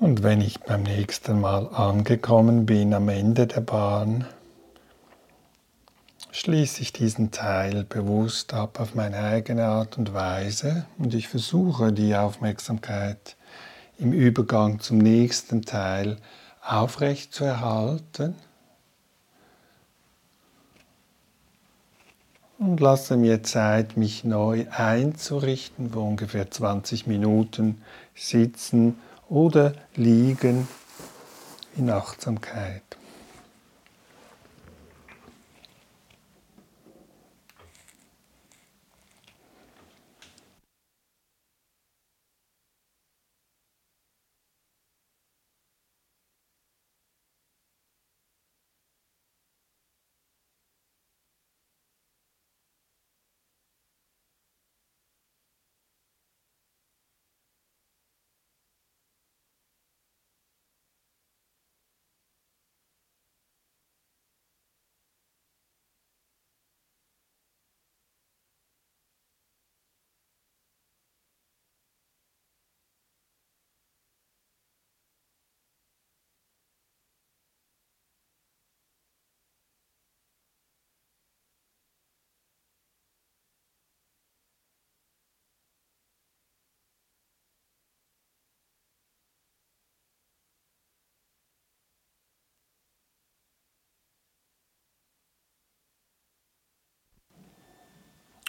Und 0.00 0.22
wenn 0.22 0.40
ich 0.40 0.60
beim 0.60 0.84
nächsten 0.84 1.42
Mal 1.42 1.68
angekommen 1.74 2.64
bin 2.64 2.94
am 2.94 3.10
Ende 3.10 3.46
der 3.46 3.60
Bahn, 3.60 4.24
schließe 6.30 6.80
ich 6.80 6.94
diesen 6.94 7.32
Teil 7.32 7.84
bewusst 7.84 8.54
ab 8.54 8.80
auf 8.80 8.94
meine 8.94 9.18
eigene 9.18 9.66
Art 9.66 9.98
und 9.98 10.14
Weise 10.14 10.86
und 10.96 11.12
ich 11.12 11.28
versuche 11.28 11.92
die 11.92 12.16
Aufmerksamkeit 12.16 13.36
im 13.98 14.14
Übergang 14.14 14.80
zum 14.80 14.96
nächsten 14.96 15.66
Teil 15.66 16.16
aufrecht 16.62 17.34
zu 17.34 17.44
erhalten. 17.44 18.36
Und 22.58 22.80
lasse 22.80 23.18
mir 23.18 23.42
Zeit, 23.42 23.98
mich 23.98 24.24
neu 24.24 24.64
einzurichten, 24.70 25.92
wo 25.92 26.00
ungefähr 26.00 26.50
20 26.50 27.06
Minuten 27.06 27.82
sitzen 28.14 28.96
oder 29.30 29.72
liegen 29.94 30.68
in 31.76 31.88
Achtsamkeit. 31.88 32.82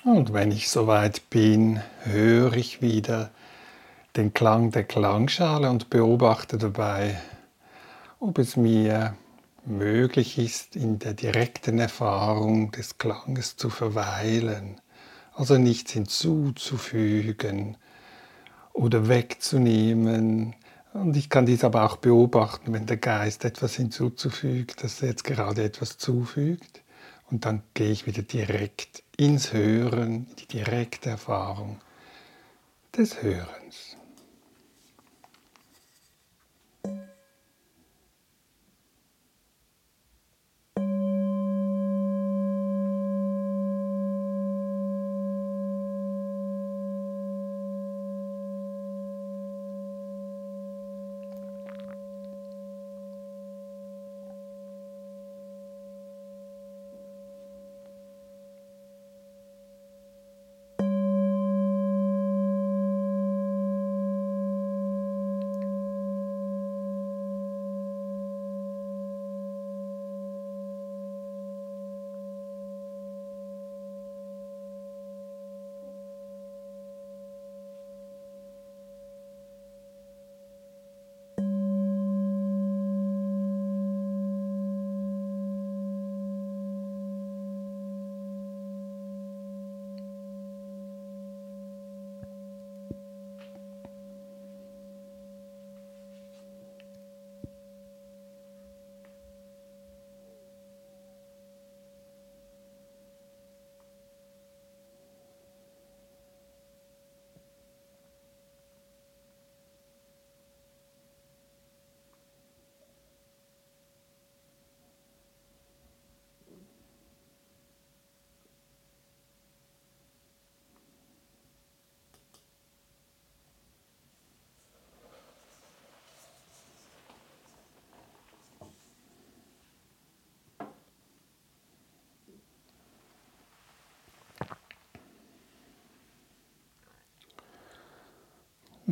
Und 0.04 0.34
wenn 0.34 0.52
ich 0.52 0.70
soweit 0.70 1.30
bin, 1.30 1.80
höre 2.06 2.54
ich 2.54 2.82
wieder 2.82 3.30
den 4.16 4.34
Klang 4.34 4.72
der 4.72 4.84
Klangschale 4.84 5.70
und 5.70 5.92
beobachte 5.92 6.58
dabei, 6.58 7.22
ob 8.20 8.40
es 8.40 8.58
mir 8.58 9.16
möglich 9.64 10.40
ist, 10.40 10.76
in 10.76 10.98
der 10.98 11.14
direkten 11.14 11.78
Erfahrung 11.78 12.72
des 12.72 12.98
Klanges 12.98 13.58
zu 13.58 13.70
verweilen, 13.70 14.82
also 15.36 15.60
nichts 15.60 15.92
hinzuzufügen 15.92 17.78
oder 18.74 19.08
wegzunehmen. 19.08 20.56
Und 20.94 21.16
ich 21.16 21.30
kann 21.30 21.46
dies 21.46 21.64
aber 21.64 21.86
auch 21.86 21.98
beobachten, 21.98 22.74
wenn 22.74 22.88
der 22.88 22.98
Geist 22.98 23.46
etwas 23.46 23.76
hinzuzufügt, 23.76 24.84
dass 24.84 25.04
er 25.04 25.10
jetzt 25.10 25.26
gerade 25.26 25.64
etwas 25.64 26.00
zufügt. 26.00 26.82
Und 27.32 27.46
dann 27.46 27.64
gehe 27.74 27.92
ich 27.92 28.06
wieder 28.06 28.22
direkt 28.22 29.04
ins 29.16 29.54
Hören, 29.54 30.28
in 30.30 30.36
die 30.36 30.48
direkte 30.48 31.12
Erfahrung 31.12 31.80
des 32.96 33.24
Hörens. 33.24 33.91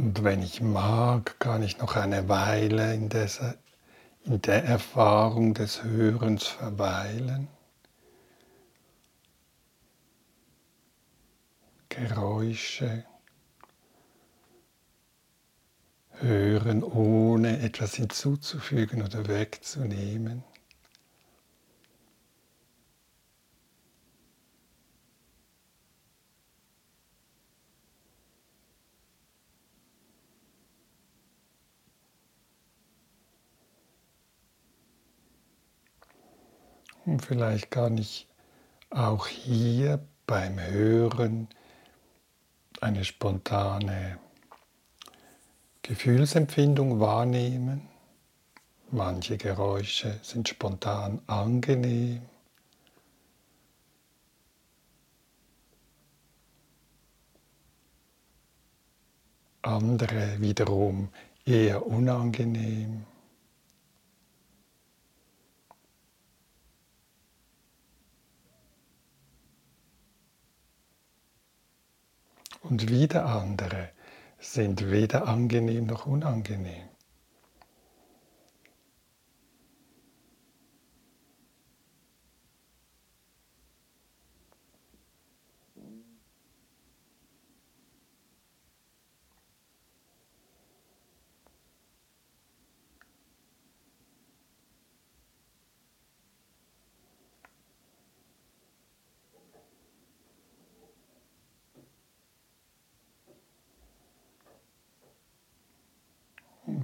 Und 0.02 0.24
wenn 0.24 0.42
ich 0.42 0.62
mag, 0.62 1.38
kann 1.42 1.62
ich 1.62 1.78
noch 1.78 1.98
eine 1.98 2.30
Weile 2.30 2.94
in, 2.94 3.10
dieser, 3.10 3.56
in 4.24 4.42
der 4.42 4.64
Erfahrung 4.64 5.54
des 5.54 5.84
Hörens 5.84 6.48
verweilen. 6.48 7.50
Geräusche 11.90 13.04
hören, 16.12 16.82
ohne 16.82 17.60
etwas 17.60 17.96
hinzuzufügen 17.96 19.02
oder 19.02 19.28
wegzunehmen. 19.28 20.46
Vielleicht 37.20 37.72
kann 37.72 37.98
ich 37.98 38.28
auch 38.90 39.28
hier 39.28 40.00
beim 40.26 40.60
Hören 40.60 41.48
eine 42.82 43.04
spontane 43.04 44.20
Gefühlsempfindung 45.82 47.00
wahrnehmen. 47.00 47.88
Manche 48.92 49.38
Geräusche 49.38 50.20
sind 50.24 50.50
spontan 50.50 51.22
angenehm. 51.28 52.22
Andere 59.62 60.40
wiederum 60.40 61.10
eher 61.46 61.86
unangenehm. 61.86 63.06
Und 72.62 72.90
wieder 72.90 73.26
andere 73.26 73.90
sind 74.40 74.92
weder 74.92 75.28
angenehm 75.28 75.86
noch 75.86 76.06
unangenehm. 76.06 76.90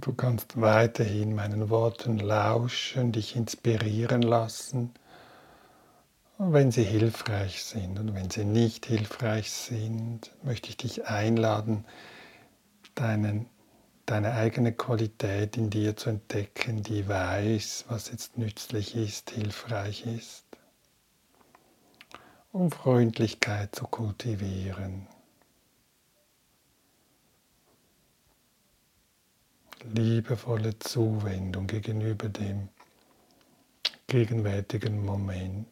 Du 0.02 0.14
kannst 0.26 0.60
weiterhin 0.60 1.36
meinen 1.36 1.70
Worten 1.70 2.18
lauschen, 2.18 3.12
dich 3.12 3.36
inspirieren 3.36 4.24
lassen, 4.24 4.92
wenn 6.40 6.72
sie 6.72 6.84
hilfreich 6.84 7.64
sind. 7.64 8.00
Und 8.00 8.16
wenn 8.16 8.32
sie 8.32 8.44
nicht 8.44 8.88
hilfreich 8.88 9.52
sind, 9.52 10.32
möchte 10.42 10.70
ich 10.70 10.78
dich 10.78 11.06
einladen, 11.06 11.86
deinen, 12.96 13.46
deine 14.08 14.34
eigene 14.34 14.74
Qualität 14.74 15.58
in 15.58 15.70
dir 15.70 15.96
zu 15.96 16.10
entdecken, 16.10 16.82
die 16.82 17.08
weiß, 17.08 17.86
was 17.90 18.10
jetzt 18.10 18.36
nützlich 18.36 18.96
ist, 18.96 19.30
hilfreich 19.30 20.08
ist, 20.08 20.46
um 22.52 22.72
Freundlichkeit 22.72 23.76
zu 23.76 23.84
kultivieren. 23.86 25.06
Liebevolle 29.94 30.78
Zuwendung 30.80 31.68
gegenüber 31.68 32.30
dem 32.30 32.70
gegenwärtigen 34.08 35.04
Moment, 35.04 35.68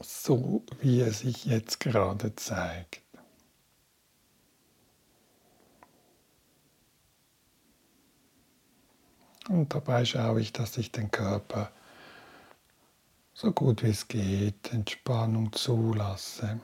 so 0.00 0.62
wie 0.80 1.00
er 1.00 1.12
sich 1.12 1.44
jetzt 1.44 1.80
gerade 1.80 2.34
zeigt. 2.36 3.00
Und 9.48 9.74
dabei 9.74 10.04
schaue 10.04 10.40
ich, 10.40 10.52
dass 10.52 10.78
ich 10.78 10.90
den 10.90 11.10
Körper 11.10 11.70
so 13.34 13.52
gut 13.52 13.82
wie 13.82 13.90
es 13.90 14.08
geht 14.08 14.72
Entspannung 14.72 15.52
zulasse. 15.52 16.60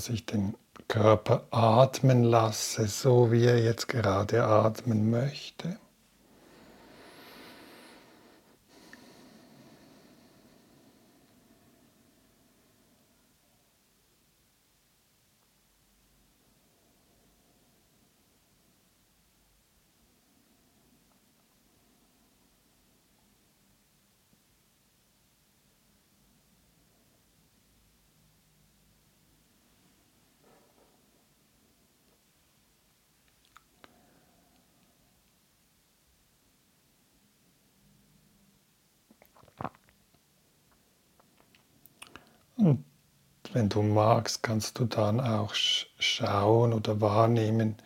Dass 0.00 0.08
ich 0.08 0.24
den 0.24 0.54
Körper 0.88 1.46
atmen 1.50 2.24
lasse, 2.24 2.86
so 2.86 3.30
wie 3.30 3.44
er 3.44 3.62
jetzt 3.62 3.86
gerade 3.86 4.44
atmen 4.44 5.10
möchte. 5.10 5.78
Und 42.60 42.84
wenn 43.52 43.59
du 43.70 43.82
magst, 43.82 44.42
kannst 44.42 44.78
du 44.78 44.84
dann 44.84 45.20
auch 45.20 45.54
schauen 45.54 46.74
oder 46.74 47.00
wahrnehmen, 47.00 47.76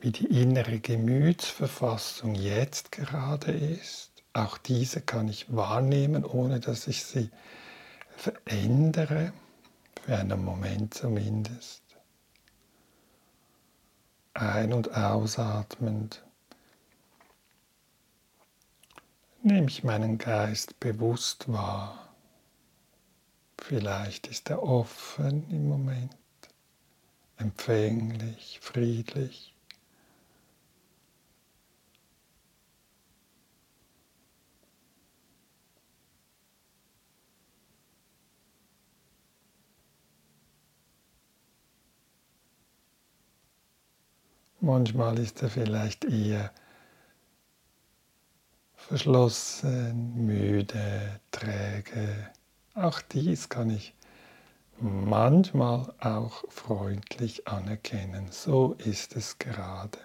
wie 0.00 0.10
die 0.10 0.26
innere 0.26 0.80
Gemütsverfassung 0.80 2.34
jetzt 2.34 2.92
gerade 2.92 3.52
ist. 3.52 4.10
Auch 4.32 4.58
diese 4.58 5.00
kann 5.00 5.28
ich 5.28 5.54
wahrnehmen, 5.54 6.24
ohne 6.24 6.60
dass 6.60 6.86
ich 6.86 7.04
sie 7.04 7.30
verändere, 8.16 9.32
für 10.04 10.16
einen 10.16 10.44
Moment 10.44 10.94
zumindest. 10.94 11.82
Ein- 14.34 14.72
und 14.72 14.96
ausatmend 14.96 16.24
nehme 19.42 19.68
ich 19.68 19.84
meinen 19.84 20.18
Geist 20.18 20.80
bewusst 20.80 21.50
wahr. 21.52 22.03
Vielleicht 23.66 24.26
ist 24.26 24.50
er 24.50 24.62
offen 24.62 25.48
im 25.50 25.66
Moment, 25.68 26.14
empfänglich, 27.38 28.58
friedlich. 28.60 29.54
Manchmal 44.60 45.18
ist 45.18 45.40
er 45.40 45.48
vielleicht 45.48 46.04
eher 46.04 46.52
verschlossen, 48.76 50.26
müde, 50.26 51.18
träge. 51.30 52.30
Auch 52.74 53.00
dies 53.00 53.48
kann 53.48 53.70
ich 53.70 53.94
manchmal 54.80 55.94
auch 56.00 56.44
freundlich 56.48 57.46
anerkennen. 57.46 58.26
So 58.32 58.74
ist 58.78 59.14
es 59.14 59.38
gerade. 59.38 59.98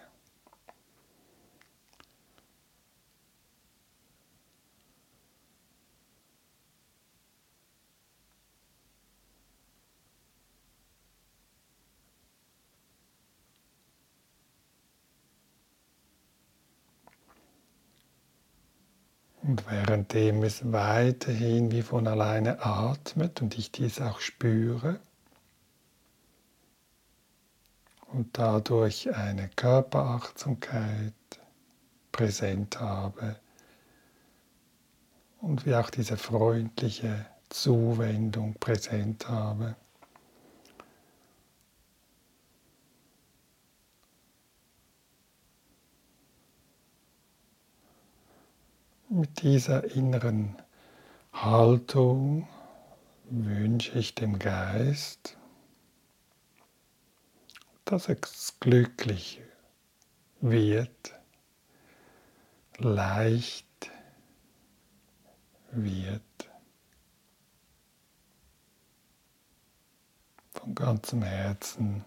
Und 19.59 19.71
währenddem 19.71 20.43
es 20.43 20.71
weiterhin 20.71 21.71
wie 21.71 21.81
von 21.81 22.07
alleine 22.07 22.63
atmet 22.63 23.41
und 23.41 23.57
ich 23.57 23.73
dies 23.73 23.99
auch 23.99 24.21
spüre 24.21 25.01
und 28.07 28.37
dadurch 28.37 29.13
eine 29.13 29.49
Körperachtsamkeit 29.49 31.13
präsent 32.13 32.79
habe 32.79 33.35
und 35.41 35.65
wie 35.65 35.75
auch 35.75 35.89
diese 35.89 36.15
freundliche 36.15 37.25
Zuwendung 37.49 38.53
präsent 38.61 39.27
habe. 39.27 39.75
Mit 49.11 49.41
dieser 49.41 49.95
inneren 49.95 50.55
Haltung 51.33 52.47
wünsche 53.23 53.97
ich 53.97 54.13
dem 54.13 54.37
Geist, 54.37 55.35
dass 57.85 58.07
es 58.07 58.53
glücklich 58.59 59.41
wird, 60.41 61.19
leicht 62.77 63.89
wird. 65.71 66.21
Von 70.51 70.75
ganzem 70.75 71.23
Herzen 71.23 72.05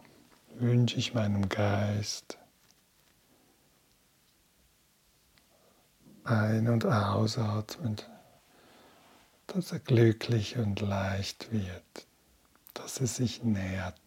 wünsche 0.55 0.99
ich 0.99 1.15
meinem 1.15 1.49
Geist, 1.49 2.39
ein- 6.25 6.69
und 6.69 6.85
ausatmend, 6.85 8.09
dass 9.47 9.73
er 9.73 9.81
glücklich 9.81 10.57
und 10.57 10.81
leicht 10.81 11.53
wird, 11.53 12.07
dass 12.75 13.01
er 13.01 13.07
sich 13.07 13.43
nährt. 13.43 14.02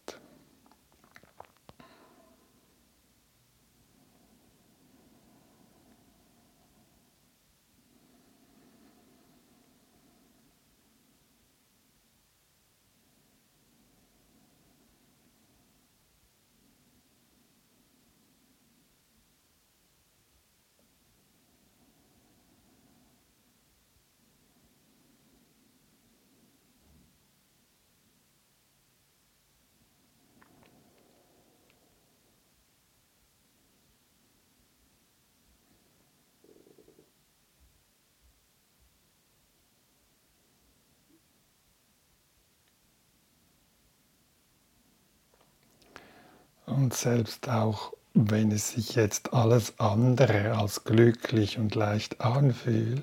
Und 46.85 46.93
selbst 46.93 47.49
auch 47.49 47.93
wenn 48.13 48.51
es 48.51 48.73
sich 48.73 48.93
jetzt 48.93 49.33
alles 49.33 49.79
andere 49.79 50.55
als 50.55 50.83
glücklich 50.83 51.57
und 51.57 51.73
leicht 51.73 52.21
anfühlt, 52.21 53.01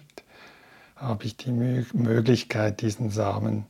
habe 0.94 1.24
ich 1.24 1.36
die 1.36 1.50
Möglichkeit, 1.50 2.80
diesen 2.80 3.10
Samen 3.10 3.64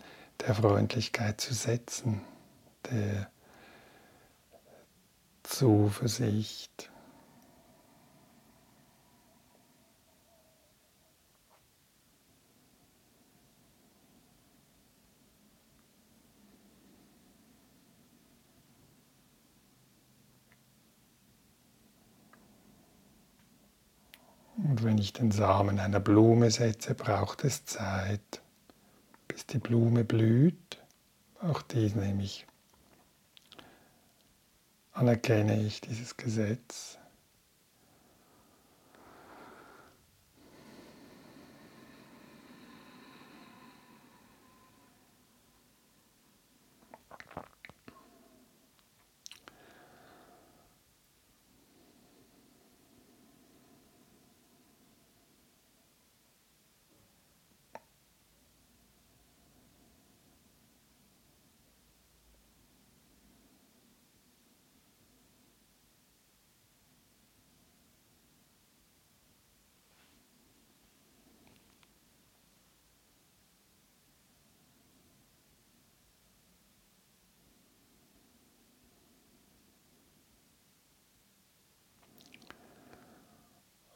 der 0.47 0.55
Freundlichkeit 0.55 1.41
zu 1.41 1.55
setzen, 1.55 2.21
der 2.91 3.31
Zuversicht. 5.45 6.92
Und 24.73 24.85
wenn 24.85 24.97
ich 24.97 25.13
den 25.13 25.33
Samen 25.33 25.79
einer 25.79 26.01
Blume 26.01 26.51
setze, 26.51 26.95
braucht 26.95 27.45
es 27.45 27.67
Zeit. 27.67 28.41
bis 29.29 29.45
die 29.45 29.59
Blume 29.59 30.03
blüht. 30.03 30.83
Auch 31.43 31.61
dies 31.61 31.95
nehme 31.95 32.23
ich, 32.23 32.47
anerkenne 34.95 35.61
ich 35.61 35.83
dieses 35.83 36.17
Gesetz. 36.17 36.97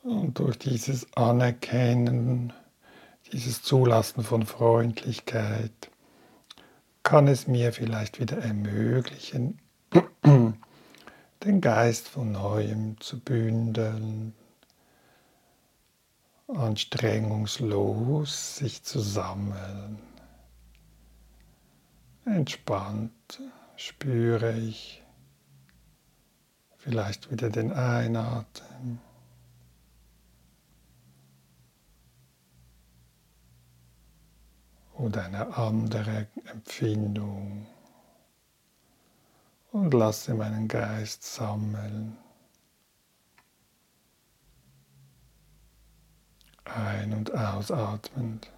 Und 0.07 0.39
durch 0.39 0.57
dieses 0.57 1.13
Anerkennen, 1.17 2.53
dieses 3.33 3.63
Zulassen 3.63 4.23
von 4.23 4.47
Freundlichkeit, 4.47 5.91
kann 7.03 7.27
es 7.27 7.49
mir 7.49 7.73
vielleicht 7.73 8.21
wieder 8.21 8.39
ermöglichen, 8.39 9.61
den 10.23 11.61
Geist 11.61 12.07
von 12.07 12.31
neuem 12.31 13.01
zu 13.01 13.19
bündeln, 13.19 14.33
anstrengungslos 16.47 18.59
sich 18.59 18.85
zu 18.85 19.01
sammeln. 19.01 19.99
Entspannt 22.25 23.41
spüre 23.75 24.57
ich 24.57 25.03
vielleicht 26.77 27.33
wieder 27.33 27.51
den 27.51 27.73
Einatmen 27.73 29.01
oder 34.99 35.25
eine 35.25 35.57
andere 35.57 36.27
Empfindung 36.47 37.67
und 39.73 39.93
lasse 39.93 40.35
meinen 40.35 40.69
Geist 40.69 41.23
sammeln. 41.23 42.17
Ein- 46.65 47.13
und 47.13 47.35
ausatmend. 47.35 48.51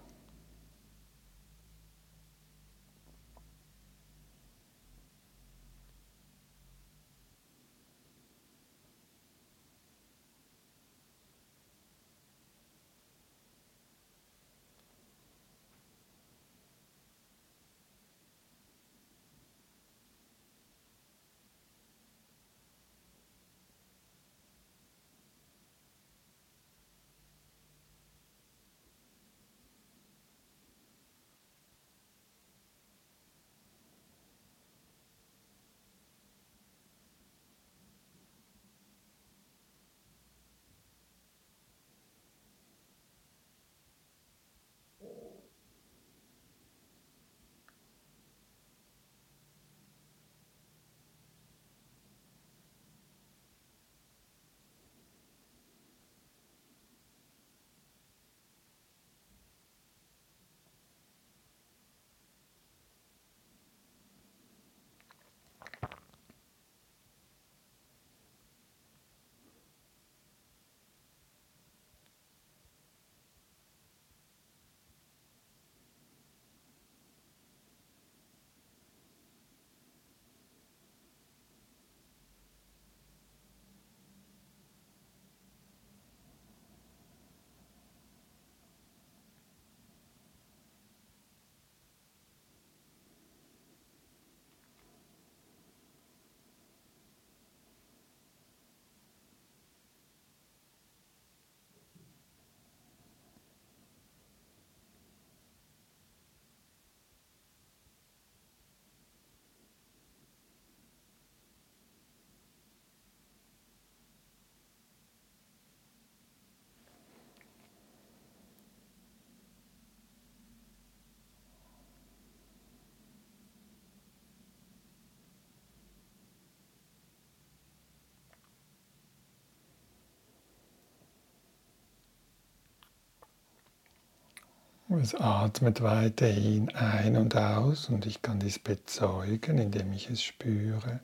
Es 134.97 135.13
atmet 135.13 135.81
weiterhin 135.81 136.69
ein 136.75 137.15
und 137.15 137.35
aus 137.35 137.89
und 137.89 138.07
ich 138.07 138.23
kann 138.23 138.39
dies 138.39 138.57
bezeugen, 138.57 139.59
indem 139.59 139.93
ich 139.93 140.09
es 140.09 140.23
spüre. 140.23 140.99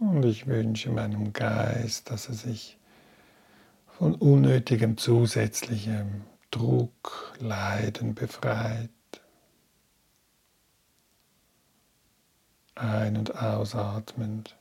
Und 0.00 0.24
ich 0.24 0.48
wünsche 0.48 0.90
meinem 0.90 1.32
Geist, 1.32 2.10
dass 2.10 2.28
er 2.28 2.34
sich 2.34 2.78
von 3.86 4.16
unnötigem 4.16 4.96
zusätzlichem 4.96 6.24
Druck, 6.50 7.32
Leiden 7.38 8.14
befreit. 8.16 8.90
Ein- 12.74 13.16
und 13.16 13.36
ausatmend 13.36 14.56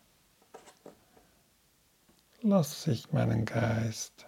lasse 2.42 2.92
ich 2.92 3.12
meinen 3.12 3.46
Geist 3.46 4.28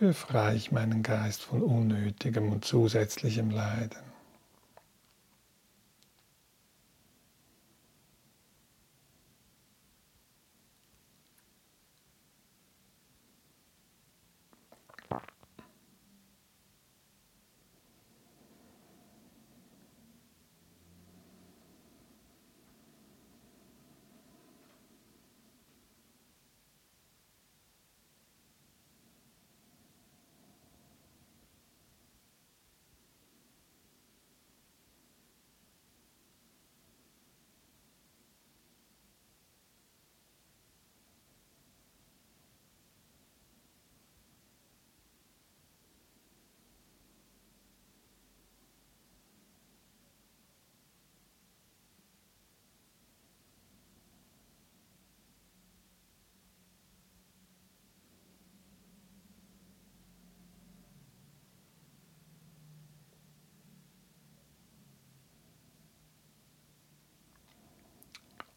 befreie 0.00 0.56
ich 0.56 0.72
meinen 0.72 1.02
Geist 1.02 1.42
von 1.42 1.62
unnötigem 1.62 2.50
und 2.50 2.64
zusätzlichem 2.64 3.50
Leiden. 3.50 4.09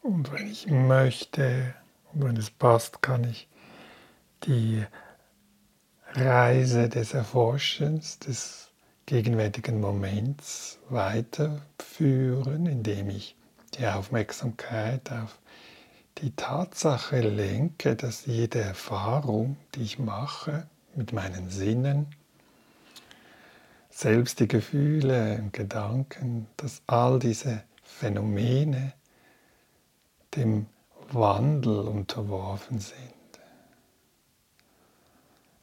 Und 0.04 0.30
wenn 0.32 0.50
ich 0.50 0.66
möchte 0.66 1.74
und 2.12 2.24
wenn 2.24 2.36
es 2.36 2.50
passt, 2.50 3.00
kann 3.00 3.24
ich 3.24 3.48
die 4.42 4.84
Reise 6.12 6.90
des 6.90 7.14
Erforschens, 7.14 8.18
des 8.18 8.68
gegenwärtigen 9.06 9.80
Moments 9.80 10.78
weiterführen, 10.90 12.66
indem 12.66 13.08
ich 13.08 13.34
die 13.78 13.86
Aufmerksamkeit 13.86 15.10
auf 15.10 15.38
die 16.18 16.32
Tatsache 16.36 17.20
lenke, 17.20 17.96
dass 17.96 18.26
jede 18.26 18.60
Erfahrung, 18.60 19.56
die 19.74 19.84
ich 19.84 19.98
mache 19.98 20.66
mit 20.94 21.14
meinen 21.14 21.48
Sinnen, 21.48 22.14
selbst 23.88 24.38
die 24.38 24.48
Gefühle 24.48 25.38
und 25.38 25.54
Gedanken, 25.54 26.46
dass 26.58 26.82
all 26.86 27.18
diese 27.18 27.62
Phänomene 27.82 28.92
dem 30.36 30.66
Wandel 31.10 31.80
unterworfen 31.80 32.78
sind. 32.78 33.14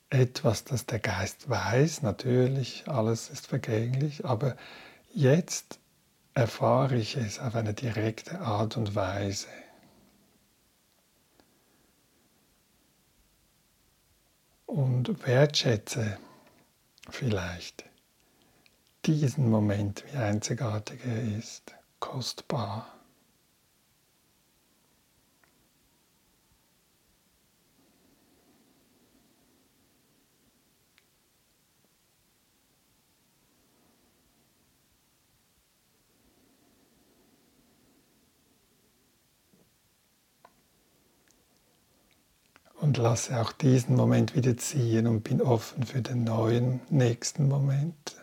Etwas, 0.09 0.65
das 0.65 0.85
der 0.85 0.99
Geist 0.99 1.49
weiß, 1.49 2.01
natürlich, 2.01 2.87
alles 2.87 3.29
ist 3.29 3.47
vergänglich, 3.47 4.25
aber 4.25 4.57
jetzt 5.13 5.79
erfahre 6.33 6.95
ich 6.95 7.15
es 7.15 7.39
auf 7.39 7.55
eine 7.55 7.73
direkte 7.73 8.39
Art 8.41 8.77
und 8.77 8.95
Weise. 8.95 9.47
Und 14.65 15.25
wertschätze 15.25 16.17
vielleicht 17.09 17.85
diesen 19.05 19.49
Moment, 19.49 20.03
wie 20.11 20.17
einzigartig 20.17 21.01
er 21.05 21.37
ist, 21.37 21.73
kostbar. 21.99 23.00
Und 42.81 42.97
lasse 42.97 43.39
auch 43.39 43.51
diesen 43.51 43.95
Moment 43.95 44.35
wieder 44.35 44.57
ziehen 44.57 45.05
und 45.05 45.23
bin 45.23 45.39
offen 45.39 45.83
für 45.83 46.01
den 46.01 46.23
neuen 46.23 46.81
nächsten 46.89 47.47
Moment. 47.47 48.20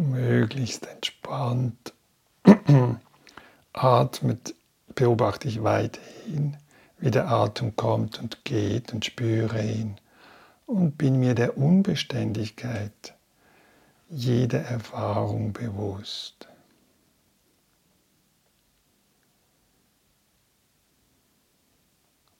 Möglichst 0.00 0.86
entspannt 0.86 1.94
atmet, 3.72 4.54
beobachte 4.94 5.48
ich 5.48 5.62
weiterhin, 5.62 6.56
wie 6.98 7.10
der 7.10 7.28
Atem 7.28 7.76
kommt 7.76 8.18
und 8.18 8.44
geht 8.44 8.92
und 8.92 9.04
spüre 9.04 9.62
ihn 9.62 9.96
und 10.66 10.98
bin 10.98 11.18
mir 11.18 11.34
der 11.34 11.56
Unbeständigkeit 11.56 13.14
jeder 14.08 14.60
Erfahrung 14.60 15.52
bewusst. 15.52 16.48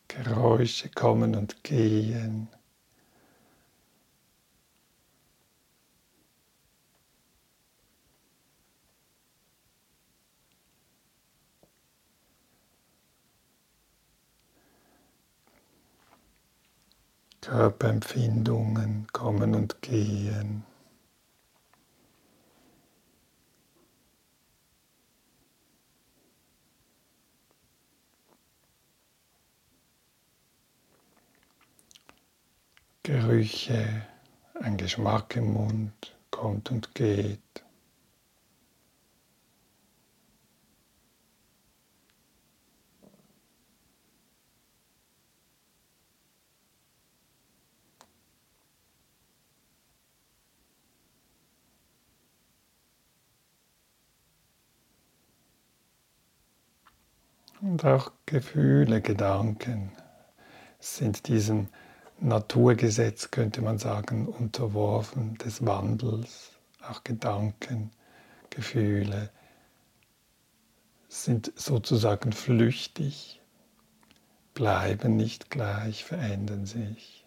Geräusche 0.09 0.89
kommen 0.89 1.37
und 1.37 1.63
gehen. 1.63 2.49
Körperempfindungen 17.41 19.07
kommen 19.12 19.55
und 19.55 19.80
gehen. 19.82 20.64
Gerüche, 33.03 34.07
ein 34.55 34.76
Geschmack 34.76 35.34
im 35.34 35.55
Mund 35.55 36.14
kommt 36.30 36.70
und 36.70 36.95
geht. 36.95 37.49
Und 57.61 57.85
auch 57.85 58.13
Gefühle, 58.25 59.03
Gedanken 59.03 59.93
sind 60.79 61.29
diesem 61.29 61.69
Naturgesetz, 62.19 63.31
könnte 63.31 63.61
man 63.61 63.79
sagen, 63.79 64.27
unterworfen 64.27 65.37
des 65.37 65.65
Wandels. 65.67 66.53
Auch 66.89 67.05
Gedanken, 67.05 67.91
Gefühle 68.49 69.31
sind 71.09 71.53
sozusagen 71.55 72.33
flüchtig, 72.33 73.43
bleiben 74.55 75.17
nicht 75.17 75.51
gleich, 75.51 76.05
verändern 76.05 76.65
sich. 76.65 77.20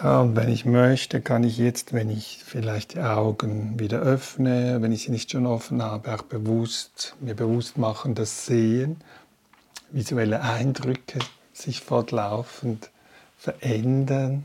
Ja, 0.00 0.20
und 0.20 0.36
wenn 0.36 0.48
ich 0.48 0.64
möchte, 0.64 1.20
kann 1.20 1.42
ich 1.42 1.58
jetzt, 1.58 1.92
wenn 1.92 2.08
ich 2.08 2.44
vielleicht 2.44 2.94
die 2.94 3.00
Augen 3.00 3.80
wieder 3.80 3.98
öffne, 3.98 4.80
wenn 4.80 4.92
ich 4.92 5.02
sie 5.02 5.10
nicht 5.10 5.32
schon 5.32 5.44
offen 5.44 5.82
habe, 5.82 6.14
auch 6.14 6.22
bewusst, 6.22 7.16
mir 7.18 7.34
bewusst 7.34 7.78
machen, 7.78 8.14
das 8.14 8.46
Sehen, 8.46 9.00
visuelle 9.90 10.40
Eindrücke 10.42 11.18
sich 11.52 11.80
fortlaufend 11.80 12.90
verändern. 13.36 14.44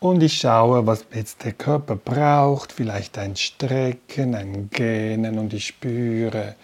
Und 0.00 0.22
ich 0.22 0.38
schaue, 0.38 0.86
was 0.86 1.04
jetzt 1.12 1.44
der 1.44 1.52
Körper 1.52 1.96
braucht, 1.96 2.72
vielleicht 2.72 3.18
ein 3.18 3.36
Strecken, 3.36 4.34
ein 4.34 4.70
Gähnen 4.70 5.38
und 5.38 5.52
ich 5.52 5.66
spüre, 5.66 6.54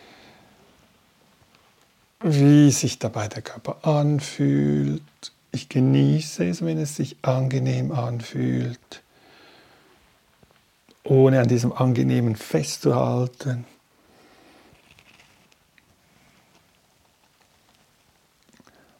wie 2.20 2.70
sich 2.70 2.99
dabei 2.99 3.29
der 3.29 3.43
Körper 3.43 3.87
anfühlt. 3.87 5.03
Ich 5.55 5.68
genieße 5.68 6.48
es, 6.48 6.64
wenn 6.64 6.78
es 6.78 6.96
sich 6.96 7.16
angenehm 7.22 7.92
anfühlt, 7.92 9.05
ohne 11.05 11.40
an 11.40 11.46
diesem 11.46 11.72
Angenehmen 11.72 12.34
festzuhalten. 12.34 13.64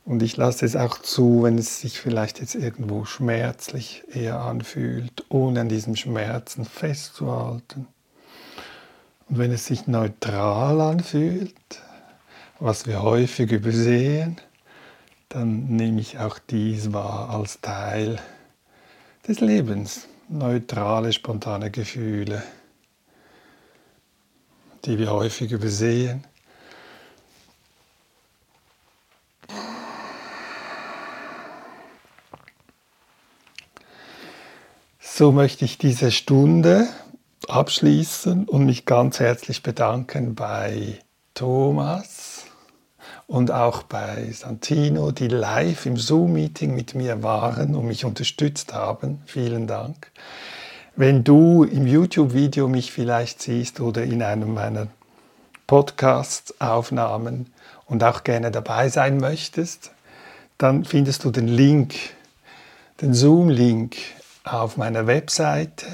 Und 0.05 0.23
ich 0.23 0.37
lasse 0.37 0.65
es 0.65 0.77
auch 0.77 0.99
zu, 0.99 1.43
wenn 1.43 1.59
es 1.59 1.81
sich 1.81 1.99
vielleicht 1.99 2.39
jetzt 2.39 2.55
irgendwo 2.55 3.05
schmerzlich 3.05 4.05
eher 4.13 4.39
anfühlt, 4.39 5.25
ohne 5.31 5.63
an 5.63 5.69
diesem 5.69 5.97
Schmerzen 5.97 6.65
festzuhalten. 6.65 7.89
Und 9.29 9.39
wenn 9.39 9.51
es 9.51 9.67
sich 9.67 9.89
neutral 9.89 10.81
anfühlt, 10.81 11.83
was 12.61 12.87
wir 12.87 13.03
häufig 13.03 13.51
übersehen, 13.51 14.41
dann 15.35 15.67
nehme 15.67 16.01
ich 16.01 16.19
auch 16.19 16.39
dies 16.39 16.93
wahr 16.93 17.29
als 17.31 17.61
Teil 17.61 18.21
des 19.27 19.41
Lebens. 19.41 20.07
Neutrale, 20.29 21.13
spontane 21.13 21.71
Gefühle, 21.71 22.43
die 24.85 24.99
wir 24.99 25.11
häufig 25.11 25.51
übersehen 25.53 26.25
So 35.17 35.31
möchte 35.31 35.65
ich 35.65 35.79
diese 35.79 36.11
Stunde 36.11 36.89
abschließen 37.47 38.49
und 38.49 38.67
mich 38.67 38.85
ganz 38.85 39.21
herzlich 39.21 39.63
bedanken 39.63 40.35
bei 40.35 40.99
Thomas 41.35 42.34
und 43.27 43.51
auch 43.51 43.83
bei 43.83 44.31
Santino, 44.33 45.11
die 45.11 45.29
live 45.29 45.87
im 45.87 45.97
Zoom-Meeting 45.97 46.75
mit 46.75 46.95
mir 46.95 47.23
waren 47.23 47.75
und 47.75 47.87
mich 47.87 48.05
unterstützt 48.05 48.75
haben. 48.75 49.23
Vielen 49.27 49.67
Dank. 49.67 50.11
Wenn 50.97 51.25
du 51.25 51.65
im 51.65 51.87
YouTube-Video 51.87 52.69
mich 52.69 52.93
vielleicht 52.93 53.43
siehst 53.43 53.81
oder 53.81 54.05
in 54.05 54.23
einem 54.23 54.55
meiner 54.55 54.89
Podcast-Aufnahmen 55.67 57.53
und 57.87 58.05
auch 58.05 58.23
gerne 58.23 58.51
dabei 58.51 58.89
sein 58.89 59.17
möchtest, 59.17 59.91
dann 60.59 60.85
findest 60.85 61.25
du 61.25 61.31
den 61.31 61.49
Link, 61.49 61.95
den 63.01 63.15
Zoom-Link 63.15 63.97
auf 64.45 64.77
meiner 64.77 65.07
Webseite. 65.07 65.87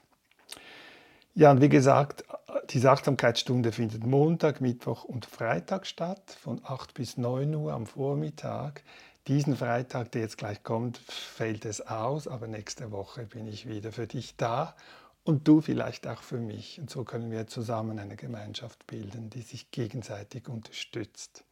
Ja, 1.34 1.50
und 1.50 1.60
wie 1.60 1.68
gesagt, 1.68 2.22
die 2.70 2.86
Achtsamkeitsstunde 2.86 3.72
findet 3.72 4.06
Montag, 4.06 4.60
Mittwoch 4.60 5.02
und 5.02 5.26
Freitag 5.26 5.86
statt, 5.86 6.36
von 6.40 6.60
8 6.64 6.94
bis 6.94 7.16
9 7.16 7.52
Uhr 7.54 7.72
am 7.72 7.86
Vormittag. 7.86 8.82
Diesen 9.28 9.56
Freitag, 9.56 10.12
der 10.12 10.22
jetzt 10.22 10.38
gleich 10.38 10.62
kommt, 10.62 10.96
fällt 10.96 11.66
es 11.66 11.86
aus, 11.86 12.26
aber 12.26 12.46
nächste 12.46 12.90
Woche 12.90 13.26
bin 13.26 13.46
ich 13.46 13.68
wieder 13.68 13.92
für 13.92 14.06
dich 14.06 14.36
da 14.36 14.74
und 15.22 15.46
du 15.46 15.60
vielleicht 15.60 16.06
auch 16.06 16.22
für 16.22 16.38
mich. 16.38 16.80
Und 16.80 16.88
so 16.88 17.04
können 17.04 17.30
wir 17.30 17.46
zusammen 17.46 17.98
eine 17.98 18.16
Gemeinschaft 18.16 18.86
bilden, 18.86 19.28
die 19.28 19.42
sich 19.42 19.70
gegenseitig 19.70 20.48
unterstützt. 20.48 21.44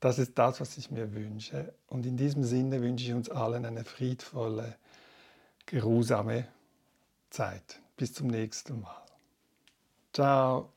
Das 0.00 0.18
ist 0.18 0.36
das, 0.36 0.60
was 0.60 0.76
ich 0.76 0.90
mir 0.90 1.14
wünsche. 1.14 1.72
Und 1.86 2.04
in 2.04 2.18
diesem 2.18 2.44
Sinne 2.44 2.82
wünsche 2.82 3.06
ich 3.06 3.14
uns 3.14 3.30
allen 3.30 3.64
eine 3.64 3.84
friedvolle, 3.84 4.76
geruhsame 5.64 6.46
Zeit. 7.30 7.80
Bis 7.96 8.12
zum 8.12 8.26
nächsten 8.26 8.82
Mal. 8.82 9.02
Ciao. 10.12 10.66